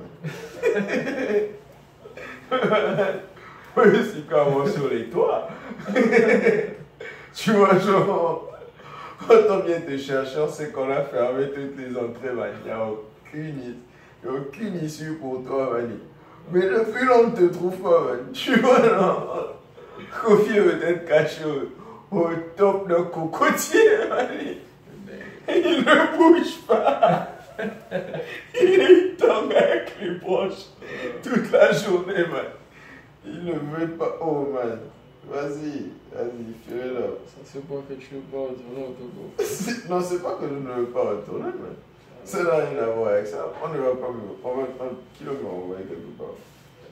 oui, 3.77 3.85
c'est 4.13 4.27
comme 4.29 4.67
sur 4.69 4.89
les 4.89 5.05
toits. 5.11 5.49
tu 7.35 7.53
vois, 7.53 7.79
genre, 7.79 8.51
quand 9.27 9.35
on 9.51 9.61
vient 9.61 9.81
te 9.81 9.97
chercher, 9.97 10.49
sait 10.49 10.71
qu'on 10.71 10.91
a 10.91 11.03
fermé 11.03 11.51
toutes 11.51 11.79
les 11.79 11.97
entrées, 11.97 12.33
man. 12.33 12.53
Il 12.63 12.67
n'y 12.67 12.73
a 12.73 12.85
aucune, 12.85 13.77
aucune 14.27 14.85
issue 14.85 15.15
pour 15.15 15.45
toi, 15.45 15.75
man. 15.75 15.99
Mais 16.51 16.63
depuis 16.63 17.07
là, 17.07 17.19
on 17.23 17.29
ne 17.29 17.37
te 17.37 17.53
trouve 17.53 17.77
pas, 17.77 18.05
man. 18.05 18.33
Tu 18.33 18.59
vois, 18.61 18.83
genre, 18.83 19.55
Kofi 20.23 20.59
veut 20.59 20.83
être 20.83 21.07
caché 21.07 21.43
au, 21.45 22.17
au 22.17 22.29
top 22.57 22.89
d'un 22.89 23.05
cocotier, 23.05 23.99
dingue. 24.09 24.57
Il 25.49 25.85
ne 25.85 26.17
bouge 26.17 26.59
pas. 26.67 27.29
Il 28.55 29.17
tombe 29.17 29.53
avec 29.53 29.95
les 30.01 30.11
branches 30.13 30.67
toute 31.23 31.53
la 31.53 31.73
journée, 31.73 32.27
man. 32.31 32.47
Il 33.27 33.45
ne 33.45 33.53
veut 33.53 33.91
pas. 33.91 34.19
Oh, 34.21 34.49
man. 34.53 34.79
Vas-y, 35.27 35.91
vas-y, 36.13 36.53
fais-le 36.69 36.95
là. 36.95 37.07
Ça, 37.27 37.41
c'est 37.45 37.67
pas 37.67 37.77
que 37.89 37.95
tu 37.95 38.15
veux 38.15 38.21
pas 38.21 38.43
retourner 38.43 38.83
au 38.83 38.93
Togo. 38.93 39.33
Non, 39.89 40.01
c'est 40.03 40.23
pas 40.23 40.35
que 40.35 40.47
je 40.47 40.55
ne 40.55 40.81
veux 40.81 40.87
pas 40.87 41.01
retourner, 41.01 41.45
man. 41.45 41.77
Ça 42.25 42.43
n'a 42.43 42.57
rien 42.57 42.83
à 42.83 42.87
voir 42.87 43.09
avec 43.09 43.27
ça. 43.27 43.53
On 43.63 43.69
ne 43.69 43.79
va 43.79 43.95
pas 43.95 44.11
me. 44.11 44.21
On 44.45 44.55
va 44.55 44.63
un 44.63 44.95
kilo 45.17 45.33
m'envoyer 45.43 45.85
quelque 45.85 46.19
part? 46.19 46.37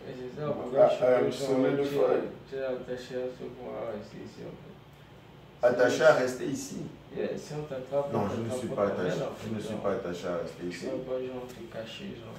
Ah, 0.04 0.44
ah, 0.44 0.84
attaché 0.84 1.04
à 1.04 1.18
rester 1.18 1.44
ici, 4.24 4.42
en 4.42 4.54
fait. 4.58 5.66
Attaché 5.66 6.02
à 6.02 6.14
rester 6.14 6.46
ici. 6.46 6.76
Yeah, 7.16 7.28
si 7.36 7.52
on 7.54 7.62
t'attrape, 7.62 8.12
Non, 8.12 8.20
on 8.20 8.28
je 8.28 8.40
ne 8.42 8.58
suis 8.58 8.68
pas 8.68 8.88
ta 8.88 9.02
attaché. 9.02 9.20
Je 9.44 9.54
ne 9.54 9.60
suis 9.60 9.74
pas 9.74 9.92
attaché 9.92 10.26
à 10.26 10.36
rester 10.38 10.66
ici. 10.66 10.86
pas 10.86 11.12
genre 11.12 11.46
te 11.46 11.72
cacher, 11.72 12.16
genre. 12.16 12.34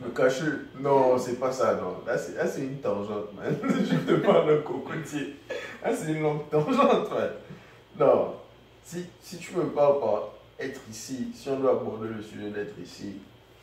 Me 0.00 0.08
cacher 0.10 0.52
Non, 0.80 1.16
c'est 1.18 1.38
pas 1.38 1.52
ça, 1.52 1.74
non. 1.74 1.98
Là, 2.06 2.18
c'est 2.18 2.60
une 2.62 2.78
tangente, 2.78 3.32
man. 3.34 3.56
Je 3.62 3.96
te 3.96 4.14
parle 4.26 4.48
d'un 4.48 4.62
cocotier. 4.62 5.36
Là, 5.82 5.94
c'est 5.94 6.12
une 6.12 6.22
longue 6.22 6.48
tangente, 6.50 7.10
man. 7.10 7.30
Non. 7.98 8.34
Si, 8.82 9.06
si 9.22 9.38
tu 9.38 9.54
me 9.56 9.66
parles 9.66 10.00
par 10.00 10.30
être 10.58 10.80
ici, 10.90 11.28
si 11.34 11.48
on 11.48 11.60
doit 11.60 11.72
aborder 11.72 12.08
le 12.08 12.22
sujet 12.22 12.50
d'être 12.50 12.78
ici, 12.82 13.16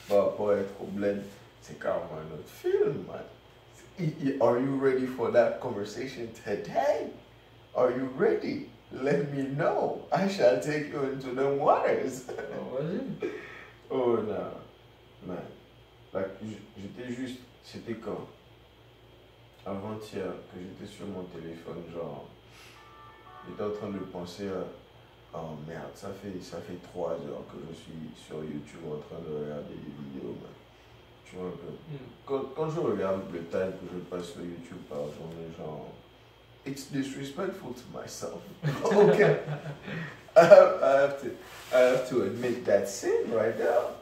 par 0.08 0.26
rapport 0.26 0.52
à 0.52 0.56
être 0.56 0.74
au 0.82 0.86
bled, 0.86 1.22
c'est 1.62 1.80
carrément 1.80 2.18
un 2.18 2.34
autre 2.34 2.50
film, 2.50 3.06
man. 3.08 3.24
Are 4.42 4.60
you 4.60 4.78
ready 4.78 5.06
for 5.06 5.32
that 5.32 5.60
conversation 5.60 6.30
today? 6.44 7.12
Are 7.76 7.92
you 7.92 8.10
ready? 8.18 8.70
Let 8.92 9.32
me 9.32 9.44
know. 9.44 10.02
I 10.12 10.28
shall 10.28 10.60
take 10.60 10.92
you 10.92 11.04
into 11.04 11.34
the 11.34 11.48
waters. 11.48 12.26
Oh. 12.30 12.80
Oh 13.94 14.16
non, 14.16 14.54
man. 15.28 15.44
J'étais 16.78 17.12
juste, 17.14 17.42
c'était 17.62 17.96
quand? 17.96 18.26
Avant-hier 19.66 20.32
que 20.50 20.60
j'étais 20.60 20.90
sur 20.90 21.08
mon 21.08 21.24
téléphone, 21.24 21.84
genre, 21.94 22.26
j'étais 23.46 23.64
en 23.64 23.72
train 23.72 23.90
de 23.90 24.00
penser 24.00 24.48
à, 24.48 25.38
oh 25.38 25.58
merde, 25.68 25.92
ça 25.94 26.08
fait, 26.22 26.42
ça 26.42 26.58
fait 26.62 26.82
trois 26.82 27.12
heures 27.12 27.46
que 27.52 27.58
je 27.70 27.76
suis 27.76 28.26
sur 28.26 28.38
YouTube 28.38 28.80
en 28.88 28.98
train 29.00 29.20
de 29.30 29.44
regarder 29.44 29.76
des 29.76 29.92
vidéos, 30.04 30.36
man. 30.42 30.61
Quand, 32.26 32.42
quand 32.56 32.70
je 32.70 32.80
regarde 32.80 33.22
le 33.32 33.40
time 33.46 33.72
que 33.72 33.88
je 33.94 34.00
passe 34.10 34.32
sur 34.32 34.42
YouTube 34.42 34.82
par 34.90 35.00
journée, 35.00 35.48
genre, 35.58 35.88
it's 36.66 36.92
disrespectful 36.92 37.74
to 37.74 37.84
myself. 37.98 38.42
okay. 39.10 39.40
I 40.36 40.42
have, 40.42 41.22
to, 41.22 41.28
I 41.74 41.80
have 41.80 42.10
to 42.10 42.24
admit 42.24 42.66
that 42.66 42.88
sin 42.88 43.32
right 43.34 43.58
now. 43.58 43.96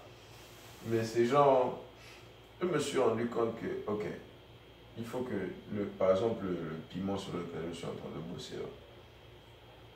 Mais 0.87 1.03
c'est 1.03 1.25
genre, 1.25 1.79
je 2.61 2.67
me 2.67 2.79
suis 2.79 2.97
rendu 2.99 3.27
compte 3.27 3.59
que, 3.59 3.91
ok, 3.91 4.05
il 4.97 5.05
faut 5.05 5.19
que, 5.19 5.35
le, 5.75 5.85
par 5.85 6.11
exemple, 6.11 6.45
le, 6.45 6.51
le 6.51 6.75
piment 6.89 7.17
sur 7.17 7.33
lequel 7.33 7.69
je 7.71 7.77
suis 7.77 7.85
en 7.85 7.93
train 7.93 8.09
de 8.15 8.33
bosser 8.33 8.55
là, 8.55 8.69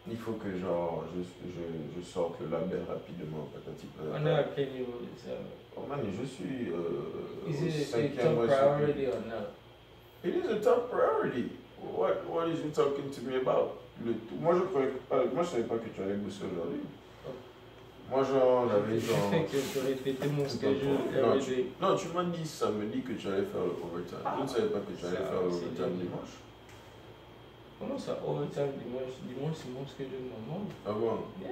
il 0.10 0.18
faut 0.18 0.34
que 0.34 0.58
genre, 0.60 1.04
je, 1.16 1.22
je, 1.48 2.00
je 2.00 2.06
sorte 2.06 2.40
le 2.42 2.48
label 2.50 2.82
rapidement. 2.88 3.48
On 4.14 4.26
est 4.26 4.34
à 4.34 4.44
quel 4.56 4.72
niveau? 4.72 4.94
Oh 5.76 5.82
man, 5.90 6.00
je 6.06 6.26
suis 6.26 6.70
euh, 6.72 7.50
Is 7.50 7.82
it 7.96 8.18
top 8.20 8.46
priority 8.46 9.08
or 9.08 9.22
not? 9.28 9.54
It 10.24 10.36
is 10.36 10.48
a 10.50 10.56
top 10.60 10.92
priority. 10.92 11.50
What, 11.82 12.26
what 12.30 12.48
is 12.48 12.60
you 12.64 12.72
talking 12.72 13.10
to 13.10 13.22
me 13.22 13.38
about? 13.38 13.80
Le. 14.06 14.14
Moi, 14.40 14.56
je 14.56 14.62
que- 14.62 15.16
euh, 15.16 15.26
moi, 15.34 15.44
je 15.44 15.48
savais 15.50 15.64
pas 15.64 15.76
que 15.78 15.90
tu 15.90 16.02
allais 16.02 16.16
bosser 16.16 16.44
aujourd'hui. 16.52 16.82
Oh. 17.28 17.32
Moi, 18.10 18.24
genre, 18.24 18.68
j'avais 18.70 19.00
Je 19.00 19.08
genre. 19.12 19.30
fais 19.32 19.44
que 19.44 19.58
tu 19.58 19.80
répétais 19.86 20.28
mon 20.28 20.48
schedule 20.48 20.98
pas. 21.14 21.22
Non, 21.22 21.36
day. 21.38 21.66
Non, 21.82 21.96
tu 21.96 22.08
m'as 22.10 22.24
dit 22.26 22.46
samedi 22.48 23.02
que 23.02 23.14
tu 23.14 23.28
allais 23.28 23.44
faire 23.44 23.62
le 23.62 23.74
overtime. 23.84 24.20
Je 24.38 24.44
ne 24.44 24.48
savais 24.48 24.68
pas 24.70 24.80
que 24.80 24.92
tu 25.00 25.06
allais 25.06 25.18
faire 25.18 25.42
le 25.42 25.48
overtime 25.48 25.98
dimanche. 25.98 26.34
Comment 27.84 28.00
ça, 28.00 28.18
overtime 28.26 28.72
dimanche 28.80 29.12
Dimanche, 29.28 29.56
c'est 29.58 29.70
mon 29.72 29.86
schedule 29.86 30.30
normal. 30.32 30.68
Ah 30.88 30.92
bon? 30.94 31.26
Yeah. 31.42 31.52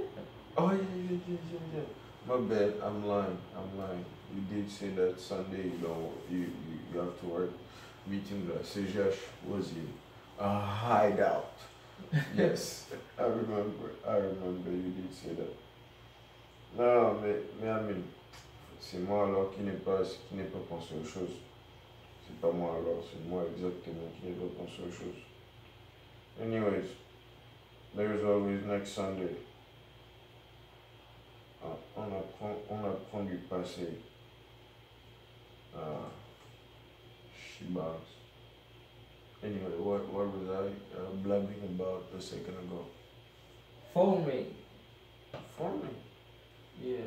Oh, 0.56 0.72
yeah, 0.72 0.80
yeah, 0.80 1.18
yeah, 1.28 1.38
yeah, 1.52 1.60
yeah. 1.76 1.88
My 2.26 2.38
bad, 2.48 2.76
I'm 2.82 3.06
lying, 3.06 3.38
I'm 3.54 3.78
lying. 3.78 4.06
You 4.34 4.42
did 4.50 4.72
say 4.72 4.92
that 4.96 5.20
Sunday, 5.20 5.64
you 5.64 5.80
know, 5.86 6.14
you, 6.30 6.40
you, 6.40 6.80
you 6.94 7.00
have 7.00 7.20
to 7.20 7.26
work. 7.26 7.52
Meeting 8.08 8.48
the 8.48 8.64
CGH 8.64 9.18
was 9.46 9.72
in 9.72 9.90
a 10.40 10.60
hideout. 10.60 11.52
Yes, 12.36 12.86
I 13.20 13.24
remember, 13.24 13.92
I 14.08 14.16
remember 14.16 14.72
you 14.72 14.94
did 14.96 15.14
say 15.14 15.36
that. 15.36 15.54
Non, 16.78 17.20
mais, 17.22 17.36
mais 17.62 17.70
Amine, 17.70 18.04
c'est 18.80 19.00
moi 19.00 19.28
alors 19.28 19.52
qui 19.52 19.64
n'ai 19.64 19.72
pas, 19.74 20.02
qui 20.30 20.36
n'ai 20.36 20.46
pas 20.46 20.60
pensé 20.70 20.94
aux 20.96 21.06
choses. 21.06 21.36
C'est 22.26 22.40
pas 22.40 22.52
moi 22.52 22.72
alors, 22.80 23.04
c'est 23.04 23.30
moi 23.30 23.44
exactement 23.54 24.08
qui 24.16 24.28
n'ai 24.28 24.34
pas 24.34 24.48
pensé 24.58 24.82
aux 24.88 24.92
choses. 24.92 25.31
Anyways, 26.42 26.90
there's 27.96 28.24
always 28.24 28.64
next 28.66 28.94
Sunday. 28.94 29.36
Ah, 31.64 31.76
on, 31.96 32.12
apprend, 32.12 32.58
on 32.70 32.86
apprend 32.86 33.30
du 33.30 33.38
passé. 33.50 33.88
Ah, 35.76 36.10
Shibas. 37.38 38.08
Anyway, 39.44 39.78
what, 39.78 40.08
what 40.12 40.28
was 40.36 40.50
I 40.50 40.98
uh, 40.98 41.12
blabbing 41.24 41.62
about 41.64 42.06
a 42.18 42.22
second 42.22 42.56
ago? 42.58 42.86
Forming. 43.94 44.56
Farming. 45.58 45.96
Yeah. 46.82 46.98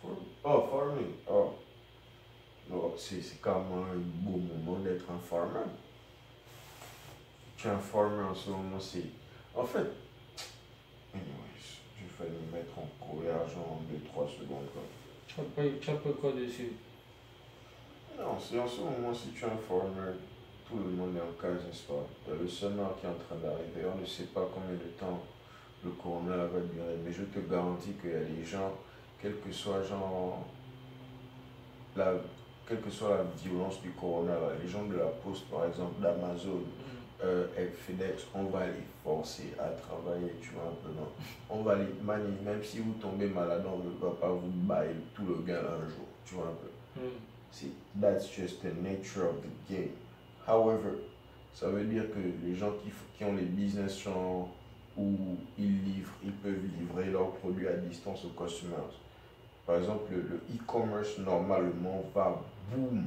Farm- 0.00 0.26
Oh, 0.44 0.66
farming. 0.70 1.14
Oh. 1.28 1.54
Non, 2.70 2.92
c'est 2.96 3.20
c'est 3.20 3.40
quand 3.40 3.64
même 3.68 3.84
un 3.84 3.96
beau 4.24 4.38
moment 4.38 4.78
d'être 4.84 5.10
un 5.10 5.18
farmer. 5.18 5.66
Tu 7.62 7.68
es 7.68 7.70
un 7.70 7.78
farmer 7.78 8.24
en 8.24 8.34
ce 8.34 8.50
moment, 8.50 8.80
c'est. 8.80 9.04
En 9.54 9.62
fait. 9.62 9.86
Anyways, 11.14 11.78
je 11.96 12.24
vais 12.24 12.28
me 12.28 12.58
mettre 12.58 12.76
en 12.76 12.88
courage 12.98 13.52
en 13.56 13.78
2-3 13.86 14.28
secondes. 14.28 14.66
Quoi. 14.74 15.54
Tu 15.80 15.90
as 15.90 15.94
pas 15.94 16.10
quoi 16.20 16.32
dessus? 16.32 16.72
Non, 18.18 18.36
c'est 18.40 18.58
en 18.58 18.66
ce 18.66 18.80
moment, 18.80 19.14
si 19.14 19.28
tu 19.28 19.44
es 19.44 19.46
un 19.46 19.56
farmer, 19.56 20.10
tout 20.68 20.76
le 20.76 20.90
monde 20.90 21.16
est 21.16 21.20
en 21.20 21.40
case, 21.40 21.64
n'est-ce 21.64 21.84
pas? 21.84 22.04
Il 22.26 22.34
y 22.34 22.36
a 22.36 22.42
le 22.42 22.48
summer 22.48 22.96
qui 22.98 23.06
est 23.06 23.10
en 23.10 23.14
train 23.14 23.36
d'arriver. 23.36 23.86
On 23.94 24.00
ne 24.00 24.06
sait 24.06 24.24
pas 24.34 24.48
combien 24.52 24.74
de 24.74 24.90
temps 24.98 25.22
le 25.84 25.90
corona 25.92 26.34
va 26.34 26.58
durer, 26.58 26.96
mais 27.04 27.12
je 27.12 27.22
te 27.22 27.38
garantis 27.48 27.92
qu'il 27.92 28.10
y 28.10 28.14
a 28.14 28.24
des 28.24 28.44
gens, 28.44 28.72
quel 29.20 29.38
que 29.38 29.52
soit 29.52 29.84
genre 29.84 30.44
la, 31.94 32.14
quelle 32.66 32.80
que 32.80 32.90
soit 32.90 33.10
la 33.10 33.24
violence 33.40 33.80
du 33.82 33.90
corona, 33.90 34.34
les 34.60 34.68
gens 34.68 34.84
de 34.86 34.96
la 34.96 35.06
poste, 35.06 35.44
par 35.44 35.66
exemple, 35.66 36.00
d'Amazon, 36.00 36.62
euh, 37.24 37.46
et 37.56 37.66
FedEx, 37.66 38.26
on 38.34 38.44
va 38.44 38.66
les 38.66 38.82
forcer 39.04 39.52
à 39.58 39.68
travailler, 39.68 40.32
tu 40.40 40.50
vois 40.50 40.64
un 40.64 40.74
peu, 40.82 40.92
non 40.98 41.08
On 41.48 41.62
va 41.62 41.76
les 41.76 41.86
manier, 42.02 42.36
même 42.44 42.62
si 42.64 42.80
vous 42.80 42.94
tombez 42.94 43.28
malade, 43.28 43.64
on 43.66 43.78
ne 43.78 43.90
va 44.00 44.16
pas 44.20 44.30
vous 44.30 44.50
bailler 44.66 44.94
tout 45.14 45.26
le 45.26 45.36
gain 45.46 45.58
un 45.60 45.88
jour, 45.88 46.06
tu 46.24 46.34
vois 46.34 46.46
un 46.46 47.00
peu. 47.00 47.00
Mm. 47.00 47.10
See, 47.52 47.72
that's 48.00 48.28
just 48.28 48.62
the 48.62 48.74
nature 48.82 49.28
of 49.28 49.36
the 49.42 49.72
game. 49.72 49.92
However, 50.46 50.98
ça 51.54 51.68
veut 51.68 51.84
dire 51.84 52.10
que 52.10 52.18
les 52.44 52.54
gens 52.56 52.72
qui, 52.82 53.24
ont 53.24 53.36
les 53.36 53.42
business 53.42 54.00
genre 54.00 54.48
où 54.96 55.14
ils 55.58 55.84
livrent, 55.84 56.14
ils 56.24 56.32
peuvent 56.32 56.64
livrer 56.78 57.10
leurs 57.10 57.32
produits 57.32 57.68
à 57.68 57.76
distance 57.76 58.24
aux 58.24 58.42
customers. 58.42 58.98
Par 59.66 59.76
exemple, 59.76 60.12
le 60.12 60.40
e-commerce 60.56 61.18
normalement 61.18 62.02
va 62.14 62.42
boom. 62.70 63.04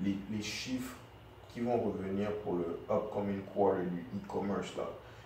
Les, 0.00 0.16
les 0.30 0.42
chiffres 0.42 0.96
qui 1.56 1.62
vont 1.62 1.78
revenir 1.80 2.30
pour 2.44 2.56
le 2.56 2.78
upcoming 2.90 3.40
quarter 3.54 3.84
du 3.86 4.00
e-commerce 4.18 4.76
là, 4.76 4.84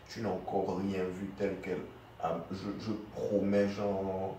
tu 0.08 0.20
n'as 0.20 0.28
encore 0.28 0.78
rien 0.78 1.02
vu 1.02 1.26
tel 1.36 1.56
quel. 1.60 1.78
Ah, 2.22 2.38
je, 2.52 2.56
je 2.78 2.92
promets 3.12 3.68
genre 3.68 4.36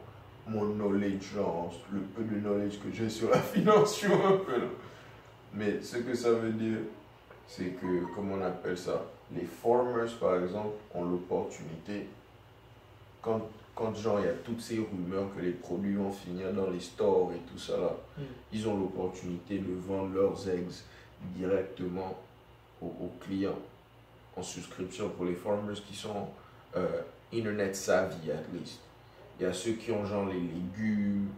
mon 0.48 0.66
knowledge, 0.76 1.34
genre 1.36 1.74
le 1.92 2.00
peu 2.00 2.24
de 2.24 2.40
knowledge 2.40 2.80
que 2.80 2.90
j'ai 2.94 3.10
sur 3.10 3.30
la 3.30 3.38
finance, 3.54 3.98
tu 4.00 4.08
vois 4.08 4.28
un 4.30 4.38
peu 4.38 4.58
là. 4.58 4.68
Mais 5.54 5.82
ce 5.82 5.98
que 5.98 6.14
ça 6.14 6.32
veut 6.32 6.54
dire, 6.54 6.78
c'est 7.46 7.72
que, 7.72 8.06
comment 8.16 8.36
on 8.36 8.42
appelle 8.42 8.78
ça, 8.78 9.04
les 9.36 9.44
farmers 9.44 10.18
par 10.18 10.42
exemple 10.42 10.76
ont 10.96 11.04
l'opportunité, 11.04 12.08
quand, 13.22 13.42
quand 13.76 13.94
genre 13.96 14.20
il 14.22 14.28
y 14.28 14.30
a 14.30 14.34
toutes 14.46 14.62
ces 14.62 14.76
rumeurs 14.78 15.26
que 15.36 15.42
les 15.42 15.52
produits 15.52 15.96
vont 15.96 16.12
finir 16.12 16.54
dans 16.54 16.70
les 16.70 16.80
stores 16.80 17.32
et 17.36 17.40
tout 17.52 17.60
ça 17.60 17.76
là, 17.78 17.92
Mm. 18.18 18.22
ils 18.54 18.68
ont 18.70 18.78
l'opportunité 18.78 19.58
de 19.60 19.74
vendre 19.74 20.14
leurs 20.14 20.50
eggs 20.50 20.72
directement 21.36 22.18
aux, 22.82 23.12
clients 23.20 23.60
en 24.36 24.42
subscription 24.42 25.10
pour 25.10 25.26
les 25.26 25.36
farmers 25.36 25.76
qui 25.88 25.96
sont 25.96 26.30
euh, 26.76 27.02
internet 27.34 27.76
savvy 27.76 28.32
at 28.32 28.44
least. 28.54 28.80
Il 29.40 29.44
y 29.44 29.46
a 29.46 29.54
ceux 29.54 29.74
qui 29.74 29.92
ont 29.92 30.06
genre 30.06 30.26
les 30.28 30.40
légumes. 30.40 31.30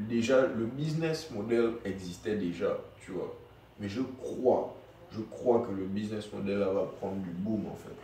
Déjà, 0.00 0.42
le 0.46 0.66
business 0.66 1.30
model 1.30 1.72
existait 1.84 2.36
déjà, 2.36 2.78
tu 3.00 3.12
vois. 3.12 3.34
Mais 3.80 3.88
je 3.88 4.02
crois, 4.02 4.74
je 5.10 5.20
crois 5.22 5.66
que 5.66 5.72
le 5.72 5.84
business 5.86 6.30
model 6.32 6.58
va 6.58 6.84
prendre 6.98 7.16
du 7.22 7.30
boom 7.30 7.66
en 7.66 7.76
fait. 7.76 7.94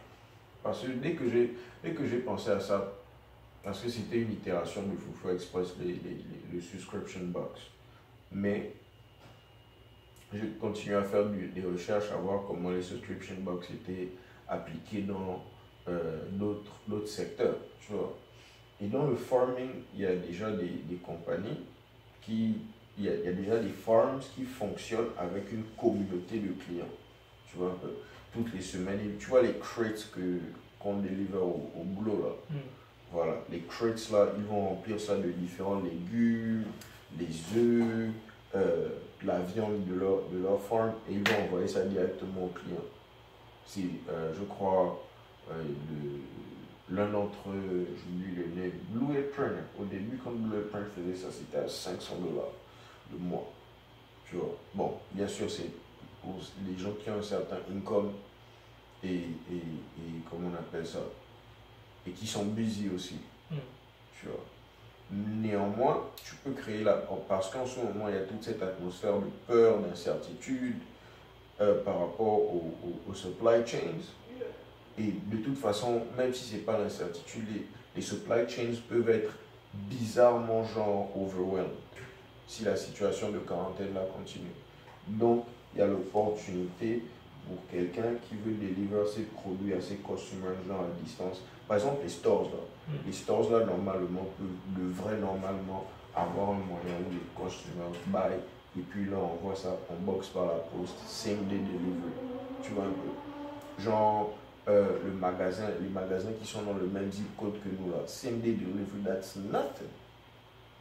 Parce 0.62 0.82
que 0.82 0.88
dès 0.92 1.12
que 1.12 1.28
j'ai, 1.28 1.54
dès 1.82 1.92
que 1.92 2.06
j'ai 2.06 2.18
pensé 2.18 2.50
à 2.50 2.60
ça, 2.60 2.92
parce 3.62 3.80
que 3.80 3.88
c'était 3.88 4.18
une 4.20 4.32
itération 4.32 4.82
de 4.82 4.96
Foufou 4.96 5.30
Express, 5.30 5.68
les- 5.80 5.86
les- 5.92 6.24
le 6.52 6.60
subscription 6.60 7.20
box. 7.24 7.60
Mais 8.32 8.72
j'ai 10.32 10.48
continué 10.60 10.96
à 10.96 11.02
faire 11.02 11.26
des 11.26 11.62
recherches, 11.62 12.10
à 12.12 12.16
voir 12.16 12.42
comment 12.46 12.70
les 12.70 12.82
subscription 12.82 13.34
box 13.40 13.68
étaient 13.70 14.08
appliqués 14.48 15.02
dans 15.02 15.42
euh, 15.88 16.22
d'autres 16.32 17.06
secteurs, 17.06 17.56
tu 17.80 17.92
vois. 17.92 18.16
Et 18.80 18.86
dans 18.86 19.06
le 19.06 19.16
farming, 19.16 19.70
il 19.94 20.00
y 20.00 20.06
a 20.06 20.14
déjà 20.14 20.50
des, 20.50 20.82
des 20.88 20.96
compagnies 20.96 21.64
qui, 22.22 22.56
il 22.98 23.04
y, 23.04 23.08
a, 23.08 23.14
il 23.14 23.24
y 23.24 23.28
a 23.28 23.32
déjà 23.32 23.58
des 23.58 23.70
farms 23.70 24.20
qui 24.34 24.44
fonctionnent 24.44 25.10
avec 25.18 25.50
une 25.52 25.64
communauté 25.80 26.38
de 26.38 26.52
clients, 26.62 26.84
tu 27.50 27.56
vois 27.56 27.68
un 27.68 27.78
peu. 27.82 27.90
Toutes 28.32 28.54
les 28.54 28.60
semaines, 28.60 29.00
tu 29.18 29.26
vois 29.30 29.42
les 29.42 29.54
crates 29.54 30.10
qu'on 30.78 30.98
délivre 30.98 31.42
au, 31.42 31.70
au 31.80 31.84
boulot 31.84 32.22
là. 32.22 32.56
Mm. 32.56 32.60
Voilà, 33.10 33.42
les 33.50 33.60
crates 33.60 34.10
là, 34.12 34.28
ils 34.36 34.44
vont 34.44 34.68
remplir 34.68 35.00
ça 35.00 35.16
de 35.16 35.30
différents 35.30 35.80
légumes, 35.80 36.64
les 37.18 37.58
œufs, 37.58 38.10
euh, 38.54 38.88
la 39.24 39.40
viande 39.40 39.84
de 39.86 39.94
leur, 39.94 40.28
de 40.32 40.38
leur 40.38 40.60
farm 40.60 40.92
et 41.08 41.14
ils 41.14 41.28
vont 41.28 41.44
envoyer 41.44 41.68
ça 41.68 41.84
directement 41.84 42.44
aux 42.44 42.48
clients. 42.48 42.76
C'est, 43.66 43.82
euh, 44.08 44.32
je 44.38 44.44
crois, 44.44 45.02
euh, 45.50 45.62
l'un 46.90 47.08
d'entre 47.10 47.50
eux, 47.50 47.86
j'oublie 47.96 48.34
le 48.34 48.46
nom, 48.46 48.72
Blue 48.90 49.18
Apron. 49.18 49.50
Au 49.78 49.84
début, 49.84 50.18
quand 50.22 50.30
Blue 50.30 50.58
Apron 50.58 50.84
faisait 50.96 51.16
ça, 51.16 51.28
c'était 51.30 51.58
à 51.58 51.68
500 51.68 52.16
dollars 52.16 52.52
le 53.12 53.18
mois. 53.18 53.52
Tu 54.28 54.36
vois. 54.36 54.56
Bon, 54.74 54.94
bien 55.12 55.28
sûr, 55.28 55.50
c'est 55.50 55.70
pour 56.22 56.36
les 56.66 56.78
gens 56.78 56.92
qui 56.92 57.10
ont 57.10 57.18
un 57.18 57.22
certain 57.22 57.58
income 57.74 58.12
et, 59.02 59.08
et, 59.08 59.56
et 59.56 60.22
comment 60.30 60.50
on 60.52 60.54
appelle 60.54 60.86
ça, 60.86 61.00
et 62.06 62.10
qui 62.10 62.26
sont 62.26 62.44
busy 62.46 62.88
aussi. 62.94 63.16
Mm. 63.50 63.56
Tu 64.20 64.26
vois. 64.26 64.44
Néanmoins, 65.10 66.04
tu 66.22 66.34
peux 66.36 66.52
créer 66.52 66.84
la. 66.84 66.94
Parce 67.28 67.50
qu'en 67.50 67.66
ce 67.66 67.80
moment, 67.80 68.08
il 68.08 68.14
y 68.14 68.18
a 68.18 68.22
toute 68.22 68.42
cette 68.42 68.62
atmosphère 68.62 69.18
de 69.18 69.26
peur, 69.46 69.78
d'incertitude 69.78 70.76
euh, 71.60 71.82
par 71.82 72.00
rapport 72.00 72.40
aux, 72.40 73.14
supply 73.14 73.66
chains. 73.66 74.02
Et 74.98 75.14
de 75.26 75.36
toute 75.38 75.56
façon, 75.56 76.02
même 76.16 76.34
si 76.34 76.44
ce 76.44 76.54
n'est 76.56 76.62
pas 76.62 76.78
l'incertitude, 76.78 77.44
les, 77.54 77.66
les 77.96 78.02
supply 78.02 78.48
chains 78.48 78.74
peuvent 78.88 79.08
être 79.08 79.32
bizarrement 79.72 80.64
genre 80.64 81.08
overwhelmed 81.16 81.70
si 82.46 82.64
la 82.64 82.74
situation 82.74 83.30
de 83.30 83.38
quarantaine 83.38 83.94
là 83.94 84.00
continue. 84.16 84.50
Donc, 85.06 85.44
il 85.74 85.80
y 85.80 85.82
a 85.82 85.86
l'opportunité 85.86 87.02
pour 87.48 87.58
quelqu'un 87.70 88.14
qui 88.28 88.36
veut 88.36 88.54
délivrer 88.54 89.06
ses 89.06 89.22
produits 89.22 89.72
à 89.72 89.80
ses 89.80 89.96
customers 89.96 90.56
genre 90.66 90.82
à 90.82 91.02
distance. 91.02 91.42
Par 91.66 91.78
exemple, 91.78 92.02
les 92.02 92.08
stores 92.08 92.50
là. 92.52 92.92
Mm. 92.92 93.06
Les 93.06 93.12
stores 93.12 93.50
là, 93.50 93.64
normalement, 93.64 94.26
devraient 94.76 95.18
normalement 95.18 95.84
avoir 96.14 96.50
un 96.50 96.60
moyen 96.60 96.96
où 97.00 97.10
les 97.10 97.44
customers 97.44 97.96
buy 98.06 98.36
et 98.78 98.82
puis 98.82 99.06
là, 99.06 99.16
on 99.16 99.44
voit 99.44 99.56
ça 99.56 99.76
en 99.90 99.94
box 100.04 100.28
par 100.28 100.46
la 100.46 100.58
poste, 100.70 100.98
same 101.06 101.46
day 101.48 101.56
delivery. 101.56 102.12
Tu 102.62 102.72
vois 102.72 102.84
un 102.84 102.88
peu. 102.88 103.82
Genre, 103.82 104.30
euh, 104.68 104.98
le 105.04 105.12
magasin, 105.12 105.64
les 105.80 105.88
magasins 105.88 106.32
qui 106.40 106.46
sont 106.46 106.62
dans 106.62 106.74
le 106.74 106.86
même 106.86 107.10
zip 107.10 107.36
code 107.36 107.54
que 107.54 107.68
nous 107.68 107.90
là, 107.90 107.98
same 108.06 108.40
day 108.40 108.52
delivery, 108.52 109.02
that's 109.04 109.36
nothing. 109.36 109.88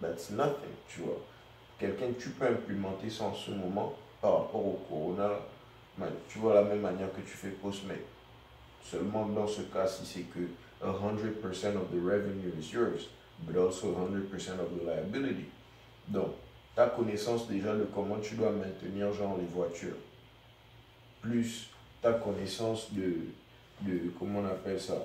That's 0.01 0.29
nothing, 0.31 0.75
tu 0.87 1.01
vois. 1.01 1.21
Quelqu'un, 1.79 2.07
tu 2.19 2.29
peux 2.29 2.45
implémenter 2.45 3.09
ça 3.09 3.25
en 3.25 3.33
ce 3.33 3.51
moment 3.51 3.93
par 4.21 4.39
rapport 4.39 4.65
au 4.65 4.79
corona, 4.89 5.29
tu 6.29 6.39
vois 6.39 6.53
la 6.55 6.63
même 6.63 6.81
manière 6.81 7.11
que 7.11 7.21
tu 7.21 7.35
fais 7.35 7.49
Postmate. 7.49 7.97
Seulement 8.83 9.25
dans 9.27 9.47
ce 9.47 9.61
cas, 9.61 9.87
si 9.87 10.05
c'est 10.05 10.21
que 10.21 10.47
100% 10.81 11.75
of 11.75 11.91
the 11.91 11.99
revenue 11.99 12.53
is 12.59 12.71
yours, 12.71 13.09
but 13.45 13.57
also 13.57 13.93
100% 13.93 14.59
of 14.59 14.79
the 14.79 14.83
liability. 14.85 15.45
Donc, 16.07 16.35
ta 16.75 16.87
connaissance 16.87 17.47
déjà 17.47 17.75
de 17.75 17.85
comment 17.85 18.19
tu 18.19 18.35
dois 18.35 18.51
maintenir 18.51 19.11
genre 19.11 19.37
les 19.37 19.47
voitures, 19.47 19.97
plus 21.21 21.69
ta 22.01 22.13
connaissance 22.13 22.93
de, 22.93 23.15
de 23.81 24.11
comment 24.17 24.39
on 24.39 24.45
appelle 24.45 24.79
ça, 24.79 25.03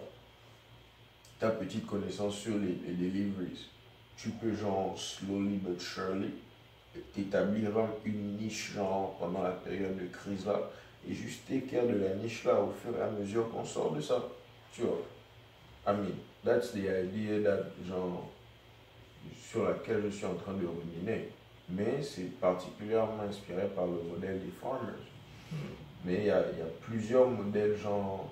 ta 1.40 1.50
petite 1.50 1.86
connaissance 1.86 2.36
sur 2.36 2.56
les, 2.58 2.78
les 2.86 2.92
deliveries, 2.92 3.68
tu 4.16 4.28
peux 4.30 4.54
genre 4.54 4.96
slowly 4.96 5.56
but 5.56 5.80
surely 5.80 6.34
t'établir 7.14 7.70
une 8.04 8.36
niche 8.36 8.72
genre 8.74 9.16
pendant 9.18 9.42
la 9.42 9.50
période 9.50 9.96
de 9.96 10.06
crise 10.06 10.46
là 10.46 10.60
et 11.08 11.14
juste 11.14 11.48
care 11.70 11.86
de 11.86 11.96
la 11.96 12.14
niche 12.14 12.44
là 12.44 12.60
au 12.60 12.70
fur 12.70 12.96
et 12.96 13.02
à 13.02 13.10
mesure 13.10 13.50
qu'on 13.50 13.64
sort 13.64 13.92
de 13.92 14.00
ça. 14.00 14.22
Tu 14.72 14.82
vois. 14.82 15.02
I 15.86 15.92
mean, 15.92 16.14
that's 16.44 16.72
the 16.72 16.88
idea 16.88 17.42
that 17.42 17.70
genre 17.86 18.30
sur 19.34 19.68
laquelle 19.68 20.02
je 20.04 20.10
suis 20.10 20.26
en 20.26 20.34
train 20.34 20.54
de 20.54 20.66
ruminer. 20.66 21.28
Mais 21.68 22.02
c'est 22.02 22.38
particulièrement 22.38 23.22
inspiré 23.28 23.66
par 23.74 23.86
le 23.86 24.02
modèle 24.10 24.40
des 24.40 24.52
farmers. 24.60 24.94
Hmm. 25.50 25.56
Mais 26.04 26.14
il 26.14 26.24
y 26.24 26.30
a, 26.30 26.42
il 26.52 26.58
y 26.58 26.62
a 26.62 26.70
plusieurs 26.80 27.28
modèles 27.28 27.76
genre 27.76 28.30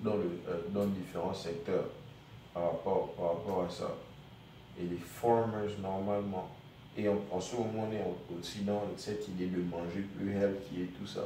dans, 0.00 0.16
le, 0.16 0.30
euh, 0.48 0.62
dans 0.70 0.86
différents 0.86 1.34
secteurs 1.34 1.86
par 2.52 2.64
rapport, 2.64 3.12
par 3.12 3.26
rapport 3.34 3.64
à 3.64 3.70
ça. 3.70 3.94
Et 4.78 4.84
les 4.84 4.96
farmers, 4.96 5.78
normalement, 5.80 6.48
et 6.96 7.08
en, 7.08 7.18
en 7.30 7.40
ce 7.40 7.56
moment, 7.56 7.88
on 7.88 7.92
est 7.92 8.38
aussi 8.38 8.60
dans 8.60 8.82
cette 8.96 9.26
idée 9.28 9.46
de 9.46 9.62
manger 9.62 10.02
plus 10.16 10.32
healthy 10.32 10.82
et 10.82 10.86
tout 10.86 11.06
ça. 11.06 11.22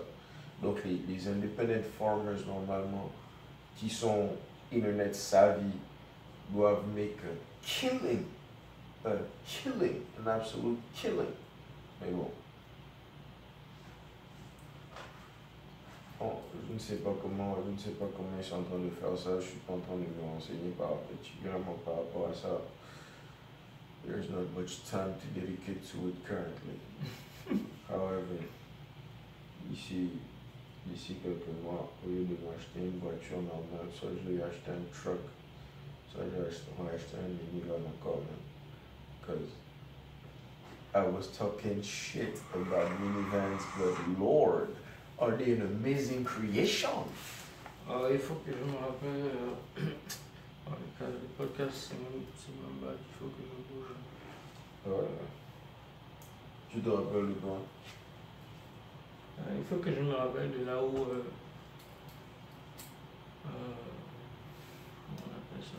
Donc, 0.62 0.78
les, 0.84 1.28
independent 1.28 1.82
farmers, 1.98 2.46
normalement, 2.46 3.10
qui 3.76 3.88
sont 3.88 4.30
internet 4.72 5.14
savvy, 5.14 5.72
doivent 6.50 6.84
make 6.94 7.18
a 7.18 7.64
killing. 7.64 8.24
A 9.04 9.10
killing. 9.46 10.00
An 10.20 10.28
absolute 10.28 10.78
killing. 10.94 11.34
Mais 12.00 12.10
bon. 12.10 12.30
Je 16.20 16.74
ne 16.74 16.78
sais 16.78 16.96
pas 16.96 17.10
comment, 17.22 17.56
je 17.64 17.72
ne 17.72 17.78
sais 17.78 17.98
pas 17.98 18.06
comment 18.16 18.36
ils 18.38 18.44
sont 18.44 18.56
en 18.56 18.62
train 18.62 18.78
de 18.78 18.90
faire 18.90 19.16
ça. 19.16 19.38
Je 19.40 19.46
suis 19.46 19.58
pas 19.66 19.74
en 19.74 19.78
train 19.78 19.94
de 19.94 20.00
me 20.00 20.34
renseigner 20.34 20.70
par, 20.76 20.88
particulièrement 20.88 21.76
par 21.84 21.94
rapport 21.94 22.28
à 22.30 22.34
ça. 22.34 22.60
There's 24.08 24.30
not 24.30 24.48
much 24.56 24.88
time 24.88 25.14
to 25.20 25.26
dedicate 25.38 25.86
to 25.90 26.08
it 26.08 26.24
currently. 26.24 26.80
However, 27.88 28.38
ici, 29.70 30.08
quelques 31.22 31.44
au 31.68 32.08
lieu 32.08 32.24
de 32.24 32.36
m'acheter 32.42 32.80
une 32.80 32.98
voiture 33.00 33.42
normale, 33.42 33.92
soit 33.94 34.08
je 34.24 34.32
vais 34.32 34.42
acheter 34.42 34.70
un 34.70 34.84
truck, 34.92 35.20
soit 36.10 36.24
je 36.24 36.40
vais 36.40 36.48
acheter, 36.48 36.70
on 36.78 36.84
va 36.84 36.92
acheter 36.92 37.18
un 37.18 37.28
minivan 37.28 37.82
encore 37.86 38.22
même. 38.24 38.44
Because 39.20 39.50
I 40.94 41.02
was 41.06 41.26
talking 41.36 41.82
shit 41.82 42.40
about 42.54 42.88
minivans, 43.02 43.60
but 43.76 43.94
Lord, 44.18 44.74
are 45.18 45.32
they 45.32 45.52
an 45.52 45.60
amazing 45.60 46.24
creation? 46.24 47.04
Alors, 47.86 48.10
il 48.10 48.18
faut 48.18 48.36
que 48.36 48.52
je 48.52 48.64
me 48.64 48.76
rappelle, 48.78 49.30
euh, 49.76 50.70
le 51.00 51.28
podcast, 51.36 51.72
c'est 51.74 51.94
même, 51.94 52.24
c'est 52.36 52.52
même 52.56 52.80
bas 52.80 52.94
qu'il 52.96 53.14
faut 53.18 53.26
que 53.26 53.42
je 53.42 53.74
bouge. 53.74 53.77
Tu 56.70 56.80
te 56.80 56.88
rappelles 56.88 57.28
de 57.28 57.34
quoi? 57.34 57.58
Euh, 59.40 59.58
il 59.58 59.64
faut 59.64 59.76
que 59.82 59.94
je 59.94 60.00
me 60.00 60.14
rappelle 60.14 60.50
de 60.50 60.64
là 60.64 60.82
où. 60.82 60.96
Euh, 60.96 61.24
euh, 63.46 63.50
comment 65.06 65.20
on 65.26 65.56
appelle 65.56 65.64
ça? 65.64 65.78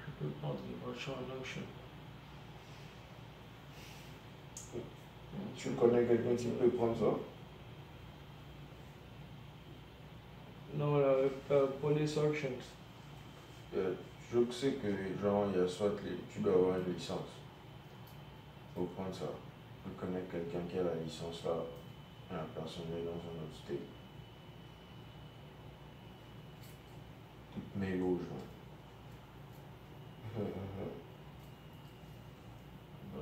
Je 0.00 0.24
peux 0.24 0.30
prendre 0.40 0.58
une 0.68 0.78
voiture 0.84 1.14
en 1.14 1.38
auction. 1.38 1.62
Tu 5.56 5.70
connais 5.70 6.04
quelqu'un 6.06 6.36
qui 6.36 6.46
peut 6.48 6.68
prendre 6.70 6.96
ça? 6.98 7.18
Non, 10.74 10.98
la 10.98 11.66
Police 11.80 12.16
Auctions. 12.18 12.48
Euh, 13.74 13.94
je 14.32 14.52
sais 14.52 14.72
que, 14.72 14.88
genre, 15.22 15.46
il 15.54 15.60
y 15.60 15.64
a 15.64 15.68
soit 15.68 15.92
tu 16.32 16.40
dois 16.40 16.52
avoir 16.52 16.78
une 16.78 16.94
licence 16.94 17.30
pour 18.74 18.88
prendre 18.88 19.14
ça. 19.14 19.30
Je 19.86 19.92
connais 20.00 20.22
quelqu'un 20.30 20.66
qui 20.68 20.78
a 20.78 20.82
la 20.82 20.94
licence 20.94 21.44
là, 21.44 21.56
et 22.30 22.34
la 22.34 22.44
personne 22.54 22.84
est 22.98 23.04
dans 23.04 23.12
un 23.12 23.44
autre 23.44 23.56
state. 23.64 23.86
La 27.78 27.86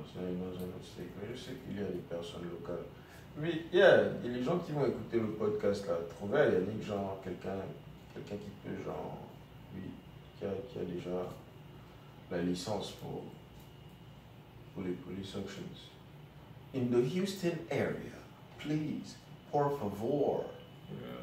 personne 0.01 0.27
est 0.27 0.35
dans 0.35 0.55
un 0.57 0.69
autre 0.69 0.85
state. 0.85 1.11
Mais 1.21 1.27
je 1.33 1.37
sais 1.39 1.53
qu'il 1.53 1.77
y 1.77 1.79
a 1.83 1.87
des 1.87 2.03
personnes 2.09 2.49
locales. 2.49 2.85
Oui, 3.37 3.65
il 3.71 3.79
y 3.79 3.81
a 3.81 4.03
les 4.23 4.43
gens 4.43 4.59
qui 4.59 4.71
vont 4.71 4.85
écouter 4.85 5.19
le 5.19 5.31
podcast 5.31 5.87
là. 5.87 5.95
Trouver 6.09 6.39
à 6.39 6.49
Yannick, 6.49 6.83
genre, 6.83 7.19
quelqu'un 7.23 7.59
quelqu'un 8.13 8.37
qui 8.37 8.49
peut, 8.63 8.77
genre, 8.83 9.17
qui 10.75 10.81
a, 10.81 10.85
déjà 10.85 11.29
la 12.31 12.41
licence 12.41 12.91
pour, 12.93 13.23
pour 14.73 14.83
les 14.83 14.93
police 14.93 15.35
auctions. 15.35 15.89
In 16.73 16.89
the 16.91 17.01
Houston 17.01 17.57
area, 17.71 18.19
please, 18.57 19.15
por 19.51 19.77
favor. 19.79 20.45
Euh, 20.91 21.21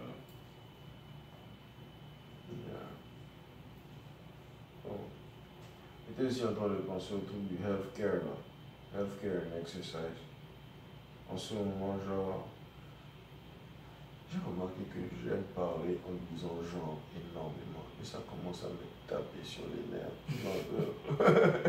Yeah. 2.52 2.74
Bon. 4.84 4.98
J'étais 6.06 6.28
aussi 6.28 6.44
en 6.44 6.52
train 6.54 6.68
de 6.68 6.74
penser 6.82 7.14
au 7.14 7.20
truc 7.20 7.48
du 7.48 7.56
healthcare 7.64 8.22
là. 8.26 8.36
Healthcare 8.94 9.44
and 9.46 9.58
exercise. 9.60 10.20
En 11.30 11.36
ce 11.38 11.54
moment, 11.54 11.96
genre, 12.06 12.46
j'ai 14.30 14.38
remarqué 14.38 14.82
que 14.92 15.00
j'aime 15.24 15.44
parler 15.54 15.98
en 16.06 16.34
disant 16.34 16.56
genre 16.62 16.98
énormément. 17.16 17.86
Et 18.02 18.04
ça 18.04 18.18
commence 18.28 18.64
à 18.64 18.68
me 18.68 18.86
taper 19.06 19.44
sur 19.44 19.62
les 19.70 19.84
nerfs. 19.96 20.10
Euh, 21.20 21.62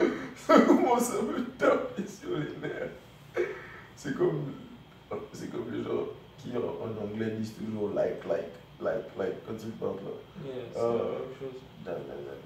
ça 0.36 0.60
commence 0.60 1.10
à 1.10 1.22
me 1.22 1.44
taper 1.58 2.06
sur 2.06 2.38
les 2.38 2.56
nerfs. 2.68 2.90
C'est 3.96 4.14
comme, 4.16 4.52
c'est 5.32 5.50
comme 5.50 5.70
les 5.72 5.82
gens 5.82 6.06
qui 6.38 6.52
en, 6.56 7.02
anglais 7.04 7.30
disent 7.38 7.54
toujours 7.54 7.90
like, 7.94 8.24
like, 8.28 8.52
like, 8.80 9.16
like 9.18 9.44
quand 9.46 9.54
ils 9.62 9.70
parlent 9.72 9.96
là. 9.96 10.44
yeah, 10.44 10.54
c'est 10.72 10.78
Ah. 10.80 10.82
la 10.86 10.92
même 10.94 11.34
chose. 11.38 11.60
Nah, 11.84 11.92
nah, 11.92 11.98
nah. 11.98 12.38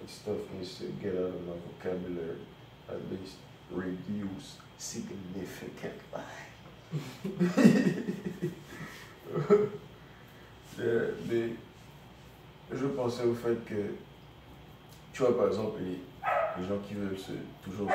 That 0.00 0.08
stuff 0.10 0.40
needs 0.58 0.78
to 0.78 0.84
get 1.00 1.14
out 1.14 1.28
of 1.34 1.42
my 1.46 1.54
vocabulary. 1.68 2.40
At 2.88 2.98
least 3.10 3.36
reduce 3.70 4.56
significantly. 4.78 6.22
Mais 11.28 11.50
je 12.72 12.86
pensais 12.86 13.24
au 13.24 13.34
fait 13.34 13.64
que, 13.64 13.94
tu 15.12 15.22
vois, 15.22 15.36
par 15.36 15.48
exemple, 15.48 15.80
les, 15.80 16.00
les 16.60 16.68
gens 16.68 16.78
qui 16.86 16.94
veulent 16.94 17.18
se, 17.18 17.32
toujours 17.62 17.88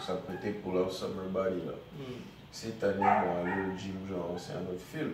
s'apprêter 0.00 0.50
pour 0.52 0.72
leur 0.72 0.90
summer 0.90 1.26
body, 1.28 1.66
là. 1.66 1.72
Hmm. 1.96 2.20
Cette 2.50 2.84
année, 2.84 2.98
bon, 2.98 3.44
aller 3.44 3.72
au 3.72 3.78
gym, 3.78 3.96
genre, 4.08 4.34
c'est 4.36 4.52
un 4.52 4.62
autre 4.62 4.84
film. 4.92 5.12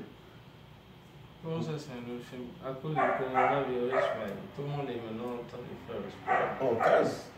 Comment 1.43 1.63
ça, 1.63 1.71
c'est 1.79 1.93
un 1.93 2.15
autre 2.15 2.25
film 2.29 2.47
À 2.65 2.73
cause 2.73 2.91
du 2.91 2.97
coronavirus, 2.97 3.93
man, 3.93 4.35
tout 4.57 4.63
le 4.63 4.69
monde 4.69 4.91
est 4.91 5.01
maintenant 5.01 5.35
en 5.35 5.45
train 5.47 5.63
de 5.63 5.77
faire 5.87 6.01
le 6.03 6.11
sport. 6.11 6.73
En 6.73 6.77
case. 6.77 7.31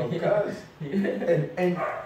En 0.00 0.08
case. 0.18 0.64
And, 0.82 1.06
and, 1.56 1.76
and, 1.76 2.03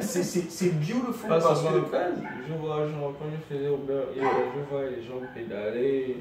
c'est- 0.00 0.22
c'est 0.22 0.50
c'est 0.50 0.70
beautiful 0.78 1.28
Pas 1.28 1.40
parce 1.40 1.62
seulement 1.62 1.82
que 1.86 1.90
case, 1.90 2.18
je 2.48 2.52
vois, 2.54 2.76
genre, 2.86 3.12
quand 3.18 3.26
je 3.32 3.54
faisais 3.54 3.66
Uber, 3.68 4.02
Eats, 4.16 4.22
je 4.54 4.70
vois 4.74 4.84
les 4.84 5.02
gens 5.02 5.20
pédaler, 5.34 6.16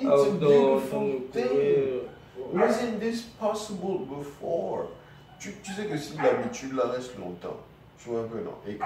it's 0.00 0.06
a 0.06 0.14
outdoor, 0.14 0.30
train 0.80 0.98
beautiful 0.98 1.20
de 1.32 1.32
thing. 1.32 2.00
Wasn't 2.54 3.00
this 3.00 3.22
possible 3.22 4.06
before? 4.08 4.86
Tu, 5.38 5.52
tu 5.62 5.72
sais 5.72 5.86
que 5.86 5.96
si 5.96 6.16
l'habitude 6.18 6.74
là 6.74 6.84
reste 6.88 7.18
longtemps, 7.18 7.56
tu 7.98 8.10
vois 8.10 8.20
un 8.20 8.24
peu, 8.24 8.38
non? 8.40 8.54
Et 8.66 8.74
que 8.76 8.84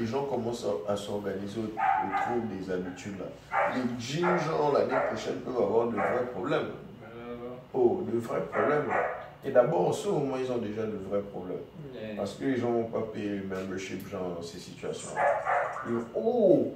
les 0.00 0.06
gens 0.06 0.24
commencent 0.24 0.64
à, 0.88 0.92
à 0.92 0.96
s'organiser 0.96 1.60
au- 1.60 1.64
autour 1.64 2.42
des 2.50 2.70
habitudes 2.72 3.18
là. 3.18 3.26
Les 3.74 3.82
gyms, 4.00 4.38
genre, 4.38 4.72
l'année 4.74 5.00
prochaine 5.08 5.36
peuvent 5.40 5.56
avoir 5.62 5.86
de 5.88 5.94
vrais 5.96 6.26
problèmes. 6.32 6.68
Oh, 7.74 8.02
de 8.10 8.18
vrais 8.18 8.40
problèmes. 8.42 8.84
Et 9.44 9.50
d'abord, 9.50 9.88
en 9.88 9.92
ce 9.92 10.08
moment, 10.08 10.36
ils 10.38 10.50
ont 10.52 10.58
déjà 10.58 10.82
de 10.82 10.96
vrais 11.10 11.20
problèmes. 11.20 11.56
Yeah. 11.94 12.14
Parce 12.16 12.34
que 12.34 12.44
les 12.44 12.56
gens 12.56 12.70
vont 12.70 12.84
pas 12.84 13.00
payer 13.12 13.28
le 13.30 13.44
membership, 13.44 14.08
genre, 14.08 14.36
dans 14.36 14.42
ces 14.42 14.58
situations-là. 14.58 15.22
Ils 15.88 15.94
vont, 15.94 16.04
Oh! 16.14 16.72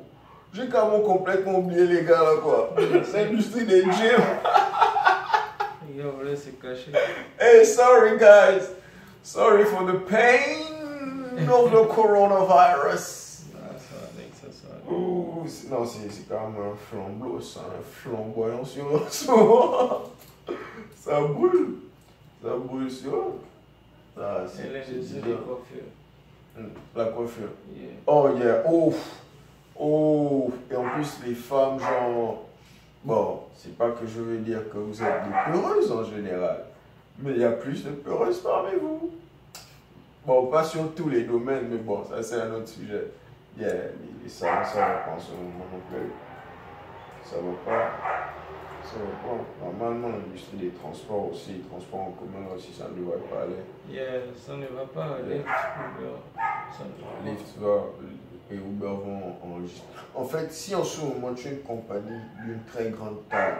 J'ai 0.53 0.69
carrément 0.69 1.01
complètement 1.01 1.59
oublié 1.59 1.87
les 1.87 2.03
gars 2.05 2.23
là, 2.23 2.37
quoi. 2.43 2.71
L'industrie 3.13 3.67
des 3.67 3.83
gyms. 3.83 3.93
Les 5.89 6.03
gars 6.03 6.09
voulaient 6.17 6.37
se 6.37 6.51
cacher. 6.51 6.93
Hey, 7.39 7.65
sorry 7.67 8.17
guys. 8.19 8.67
Sorry 9.23 9.65
for 9.65 9.85
the 9.85 9.99
pain 10.09 10.73
of 11.51 11.71
the 11.73 11.87
coronavirus. 11.95 13.43
Ah. 13.55 14.91
Ouh, 14.91 15.45
c'est- 15.47 15.69
non, 15.69 15.85
c'est 15.85 16.11
c'est 16.11 16.29
quand 16.29 16.49
même 16.49 16.63
un 16.73 16.77
flambeau, 16.77 17.41
ça, 17.41 17.61
un 17.61 17.83
flamboyant 17.93 18.65
sur 18.65 18.85
moment. 19.29 20.03
Ça 21.05 21.21
brûle. 21.21 21.75
Ça 22.43 22.51
brûle 22.57 22.91
sur 22.91 23.15
eux. 23.15 23.41
Ah, 24.21 24.45
c'est 24.47 24.69
bizarre. 24.99 25.23
coiffures. 25.47 25.83
Hmm, 26.57 26.69
La 26.97 27.05
coiffure. 27.07 27.49
Yeah. 27.75 27.89
Oh 28.07 28.29
yeah, 28.37 28.63
oh, 28.67 28.95
oh, 29.79 30.51
et 30.71 30.77
en 30.77 30.89
plus 30.91 31.19
les 31.27 31.35
femmes 31.35 31.79
genre, 31.79 32.45
bon, 33.05 33.41
c'est 33.55 33.77
pas 33.77 33.91
que 33.91 34.07
je 34.07 34.21
veux 34.21 34.39
dire 34.39 34.69
que 34.71 34.79
vous 34.79 35.03
êtes 35.03 35.23
des 35.25 35.53
peureuses 35.53 35.93
en 35.93 36.05
général, 36.05 36.65
mais 37.19 37.33
il 37.33 37.39
y 37.39 37.45
a 37.45 37.53
plus 37.53 37.85
de 37.85 37.91
peureuses 37.91 38.41
parmi 38.41 38.71
vous. 38.81 39.11
Bon, 40.25 40.47
pas 40.47 40.65
sur 40.65 40.95
tous 40.95 41.09
les 41.11 41.25
domaines, 41.25 41.69
mais 41.71 41.77
bon, 41.79 42.05
ça 42.05 42.23
c'est 42.23 42.41
un 42.41 42.53
autre 42.55 42.69
sujet. 42.69 43.05
Yeah, 43.59 43.73
les, 43.73 44.23
les 44.25 44.29
salons, 44.29 44.65
ça 44.65 44.81
va 44.81 44.95
pas 44.95 45.13
en 45.13 45.21
ce 45.21 45.33
moment 45.33 45.65
non 45.73 45.81
plus. 45.91 46.11
Ça 47.23 47.37
va 47.37 47.71
pas. 47.71 47.91
Ça 48.87 48.99
va 49.01 49.29
pas. 49.29 49.65
Normalement, 49.65 50.09
l'industrie 50.17 50.59
des 50.59 50.71
transports 50.71 51.31
aussi, 51.33 51.55
les 51.55 51.61
transports 51.61 52.01
en 52.01 52.11
commun 52.13 52.47
aussi, 52.55 52.73
ça 52.73 52.85
ne 52.89 53.01
devrait 53.01 53.19
pas 53.29 53.43
aller. 53.43 53.63
Yeah, 53.91 54.21
ça 54.37 54.57
ne 54.57 54.67
va 54.67 54.85
pas. 54.87 55.19
Lyft, 55.29 55.45
Uber, 55.99 56.15
va. 57.25 57.31
Lyft 57.31 57.59
va 57.59 57.77
et 58.51 58.55
Uber 58.55 58.87
vont 58.87 59.35
enregistrer. 59.43 59.87
En 60.15 60.25
fait, 60.25 60.53
si 60.53 60.75
en 60.77 60.85
ce 60.85 61.01
moment 61.01 61.35
tu 61.35 61.49
es 61.49 61.51
une 61.53 61.63
compagnie 61.63 62.21
d'une 62.45 62.63
très 62.65 62.91
grande 62.91 63.29
taille 63.29 63.55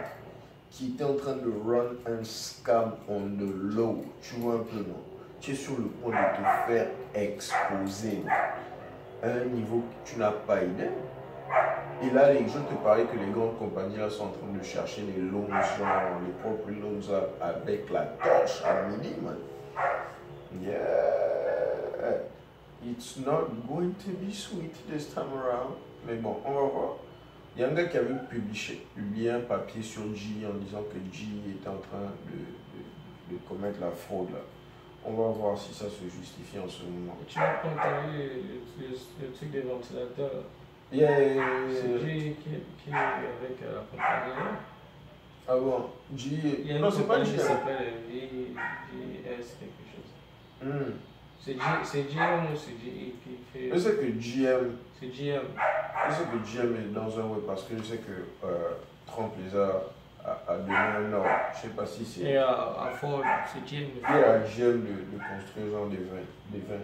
qui 0.71 0.93
était 0.93 1.03
en 1.03 1.15
train 1.15 1.35
de 1.35 1.51
run 1.65 1.95
un 2.07 2.23
scam 2.23 2.93
on 3.09 3.19
the 3.19 3.75
low, 3.75 4.05
tu 4.21 4.35
vois 4.35 4.55
un 4.55 4.59
peu, 4.59 4.77
non? 4.77 5.01
Tu 5.41 5.51
es 5.51 5.55
sur 5.55 5.77
le 5.77 5.85
point 5.85 6.11
de 6.11 6.37
te 6.37 6.71
faire 6.71 6.87
exposer 7.13 8.23
à 9.21 9.27
un 9.27 9.45
niveau 9.45 9.79
que 9.79 10.09
tu 10.09 10.19
n'as 10.19 10.31
pas 10.31 10.63
idée. 10.63 10.89
Et 12.03 12.11
là, 12.11 12.31
les, 12.31 12.47
je 12.47 12.59
te 12.59 12.83
parlais 12.83 13.05
que 13.05 13.17
les 13.17 13.31
grandes 13.31 13.57
compagnies 13.57 13.97
là, 13.97 14.09
sont 14.09 14.25
en 14.25 14.29
train 14.29 14.53
de 14.55 14.63
chercher 14.63 15.01
les 15.01 15.29
genre 15.29 15.41
les 16.25 16.33
propres 16.41 16.69
là, 16.69 17.21
avec 17.41 17.89
la 17.89 18.01
torche 18.01 18.61
à 18.63 18.83
minimum. 18.83 19.37
Yeah. 20.61 21.27
It's 22.85 23.17
not 23.17 23.67
going 23.67 23.95
to 24.05 24.11
be 24.11 24.31
sweet 24.31 24.75
this 24.87 25.07
time 25.13 25.33
around. 25.33 25.75
Mais 26.05 26.15
bon, 26.21 26.37
on 26.45 26.53
va 26.53 26.61
voir. 26.61 26.95
Il 27.55 27.61
y 27.61 27.63
a 27.63 27.69
un 27.69 27.73
gars 27.73 27.85
qui 27.85 27.97
avait 27.97 28.13
publié, 28.29 28.85
publié 28.95 29.31
un 29.31 29.39
papier 29.39 29.81
sur 29.81 30.03
G 30.13 30.45
en 30.45 30.53
disant 30.63 30.83
que 30.83 30.99
G 31.11 31.25
était 31.49 31.67
en 31.67 31.77
train 31.77 32.13
de, 32.29 33.33
de, 33.33 33.39
commettre 33.49 33.81
la 33.81 33.89
fraude. 33.89 34.29
Là. 34.31 34.39
On 35.03 35.13
va 35.13 35.29
voir 35.29 35.57
si 35.57 35.73
ça 35.73 35.85
se 35.89 36.03
justifie 36.03 36.59
en 36.59 36.69
ce 36.69 36.83
moment. 36.83 37.17
Tu 37.27 37.39
pas 37.39 37.61
entendu 37.65 38.15
le, 38.15 38.85
le, 38.85 38.95
le 39.21 39.31
truc 39.33 39.49
des 39.49 39.61
ventilateurs. 39.61 40.43
Yeah, 40.91 41.19
yeah, 41.19 41.33
yeah, 41.35 41.43
C'est. 41.73 41.99
G 42.07 42.35
qui, 42.41 42.49
qui 42.83 42.89
est 42.89 42.93
avec 42.93 43.61
euh, 43.63 43.75
la 43.75 43.81
compagnie. 43.81 44.57
Ah 45.49 45.55
bon, 45.57 45.89
G. 46.15 46.29
Il 46.63 46.71
y 46.71 46.75
a 46.75 46.79
Non, 46.79 46.89
c'est 46.91 47.07
pas 47.07 47.23
G. 47.23 47.33
qui 47.33 47.41
hein. 47.41 47.43
s'appelle 47.43 47.93
V- 48.09 48.29
VS 48.93 49.57
quelque 49.59 49.83
chose. 49.91 50.63
Hmm. 50.63 50.93
C'est 51.39 51.53
GM 51.53 52.45
ou 52.51 52.55
c'est 52.55 52.71
GE 52.71 53.13
qui 53.23 53.37
fait. 53.53 53.69
Je 53.73 53.77
sais 53.79 53.91
que 53.95 54.05
GM, 54.05 54.75
C'est 54.99 55.07
GM. 55.07 55.41
je 56.09 56.13
sais 56.13 56.23
que 56.23 56.37
GM 56.45 56.75
est 56.75 56.93
dans 56.93 57.19
un 57.19 57.23
web 57.27 57.41
parce 57.47 57.63
que 57.63 57.77
je 57.77 57.83
sais 57.83 57.97
que 57.97 58.45
euh, 58.45 58.71
Trump 59.05 59.33
les 59.41 59.57
a, 59.57 59.83
a, 60.25 60.51
a 60.53 60.57
donné 60.57 60.75
un 60.75 61.13
ordre. 61.13 61.29
Je 61.55 61.61
sais 61.61 61.67
pas 61.69 61.85
si 61.85 62.05
c'est. 62.05 62.21
Et 62.21 62.37
à, 62.37 62.49
à 62.49 62.91
Ford, 62.99 63.21
c'est 63.45 63.59
GM. 63.69 63.87
Il 63.95 64.01
y 64.01 64.23
a 64.23 64.39
GM 64.39 64.81
de, 64.81 65.15
de 65.15 65.17
construire 65.19 65.71
genre 65.71 65.87
des 65.87 65.97
vins. 65.97 66.27
Des 66.49 66.59
vins. 66.59 66.81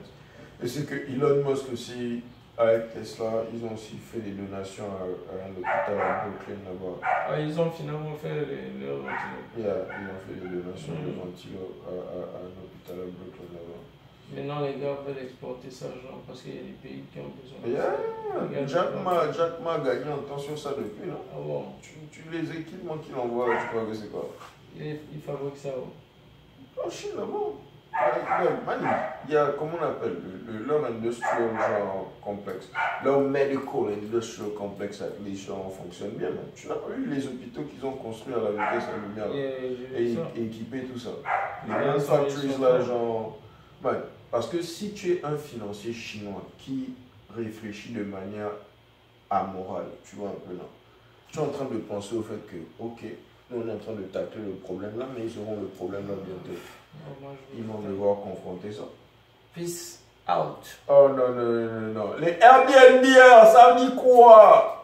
Et 0.62 0.68
c'est 0.68 0.86
que 0.86 0.96
Elon 1.12 1.44
Musk 1.50 1.72
aussi, 1.74 2.24
avec 2.58 2.94
Tesla, 2.94 3.44
ils 3.54 3.64
ont 3.66 3.74
aussi 3.74 3.98
fait 3.98 4.20
des 4.20 4.32
donations 4.32 4.86
à, 4.86 5.04
à 5.04 5.46
un 5.48 5.52
hôpital 5.52 5.98
à 6.00 6.28
Brooklyn 6.28 6.62
là-bas. 6.66 7.00
Ah, 7.04 7.40
ils 7.40 7.60
ont 7.60 7.72
finalement 7.72 8.14
fait 8.16 8.30
les- 8.46 8.86
leur 8.86 8.98
ventilateur. 8.98 9.42
Il 9.58 9.64
y 9.64 9.68
a- 9.68 9.86
ils 10.00 10.08
ont 10.10 10.22
fait 10.28 10.38
des 10.40 10.50
donations 10.62 10.94
de 10.94 11.12
ventilos 11.18 11.74
à, 11.86 11.90
à, 11.90 12.20
à 12.22 12.40
un 12.46 12.54
hôpital 12.62 12.96
à 13.02 13.10
Brooklyn 13.10 13.50
là-bas. 13.58 13.82
Maintenant, 14.36 14.62
les 14.66 14.74
gars 14.82 14.98
veulent 15.06 15.24
exporter 15.24 15.70
ça, 15.70 15.88
genre, 15.88 16.22
parce 16.26 16.42
qu'il 16.42 16.56
y 16.56 16.60
a 16.60 16.62
des 16.62 16.78
pays 16.82 17.04
qui 17.12 17.20
ont 17.20 17.34
besoin 17.42 17.60
de 17.66 17.72
Yeah. 17.74 18.66
ça. 18.66 18.68
Jack 18.68 19.04
Ma, 19.04 19.32
Jack 19.32 19.60
Ma 19.64 19.74
a 19.74 19.80
gagné 19.80 20.12
en 20.12 20.18
temps 20.20 20.38
sur 20.38 20.58
ça 20.58 20.72
depuis, 20.78 21.10
non? 21.10 21.22
Ah 21.32 21.38
bon, 21.40 21.66
tu, 21.82 21.92
tu 22.12 22.22
les 22.32 22.50
équipements 22.60 22.98
qu'il 22.98 23.16
envoie, 23.16 23.48
tu 23.58 23.68
crois 23.68 23.86
que 23.86 23.94
c'est 23.94 24.12
quoi? 24.12 24.30
Il, 24.78 24.98
il 25.14 25.22
fabrique 25.22 25.58
ça. 25.58 25.70
oh. 25.78 26.82
En 26.86 26.90
Chine, 26.90 27.12
là-bas. 27.18 27.54
Il 29.28 29.34
y 29.34 29.38
a, 29.38 29.48
comment 29.58 29.74
on 29.80 29.84
appelle, 29.86 30.18
le, 30.48 30.54
le, 30.54 30.66
leur 30.66 30.86
industrial 30.86 31.52
genre 31.56 32.12
complexe, 32.22 32.70
leur 33.04 33.20
medical 33.22 33.94
industrial 34.04 34.54
complexe 34.58 35.04
les 35.24 35.36
gens 35.36 35.70
fonctionne 35.70 36.12
bien. 36.12 36.30
Tu 36.56 36.68
n'as 36.68 36.76
pas 36.76 36.90
vu 36.90 37.06
les 37.06 37.26
hôpitaux 37.26 37.64
qu'ils 37.64 37.86
ont 37.86 37.92
construits 37.94 38.34
à 38.34 38.40
la 38.40 38.52
vitesse 38.52 38.90
de 38.90 39.20
la 39.20 39.28
lumière 39.28 39.78
Et 39.96 40.14
et, 40.40 40.44
équipés 40.44 40.84
tout 40.84 40.98
ça. 41.00 41.12
Les 41.68 41.86
grandes 41.86 42.02
factories 42.02 42.62
là, 42.62 42.82
genre. 42.82 43.38
Ouais, 43.84 44.00
parce 44.32 44.48
que 44.48 44.62
si 44.62 44.94
tu 44.94 45.12
es 45.14 45.24
un 45.24 45.38
financier 45.38 45.94
chinois 45.94 46.44
qui 46.58 46.94
réfléchit 47.36 47.94
de 47.94 48.04
manière 48.04 48.52
amorale, 49.30 49.86
tu 50.04 50.16
vois 50.16 50.30
un 50.30 50.50
peu 50.50 50.56
là, 50.56 50.64
tu 51.32 51.38
es 51.38 51.42
en 51.42 51.48
train 51.48 51.66
de 51.66 51.78
penser 51.78 52.16
au 52.16 52.22
fait 52.22 52.40
que, 52.48 52.58
ok, 52.80 53.04
nous 53.52 53.62
on 53.64 53.68
est 53.68 53.74
en 53.74 53.78
train 53.78 53.94
de 53.94 54.04
tacler 54.04 54.42
le 54.42 54.54
problème 54.54 54.98
là, 54.98 55.06
mais 55.16 55.26
ils 55.26 55.40
auront 55.40 55.60
le 55.60 55.68
problème 55.68 56.08
là 56.08 56.16
bientôt. 56.26 56.60
Ils 57.56 57.66
vont 57.66 57.80
devoir 57.80 58.18
confronter 58.18 58.72
ça. 58.72 58.84
Peace 59.54 60.00
out. 60.28 60.66
Oh 60.88 61.10
non, 61.10 61.30
non, 61.30 61.44
non, 61.44 61.82
non, 61.82 61.94
non. 61.94 62.14
Les 62.20 62.38
Airbnb, 62.42 63.06
ça 63.06 63.74
veut 63.74 63.86
dire 63.86 63.96
quoi? 63.96 64.83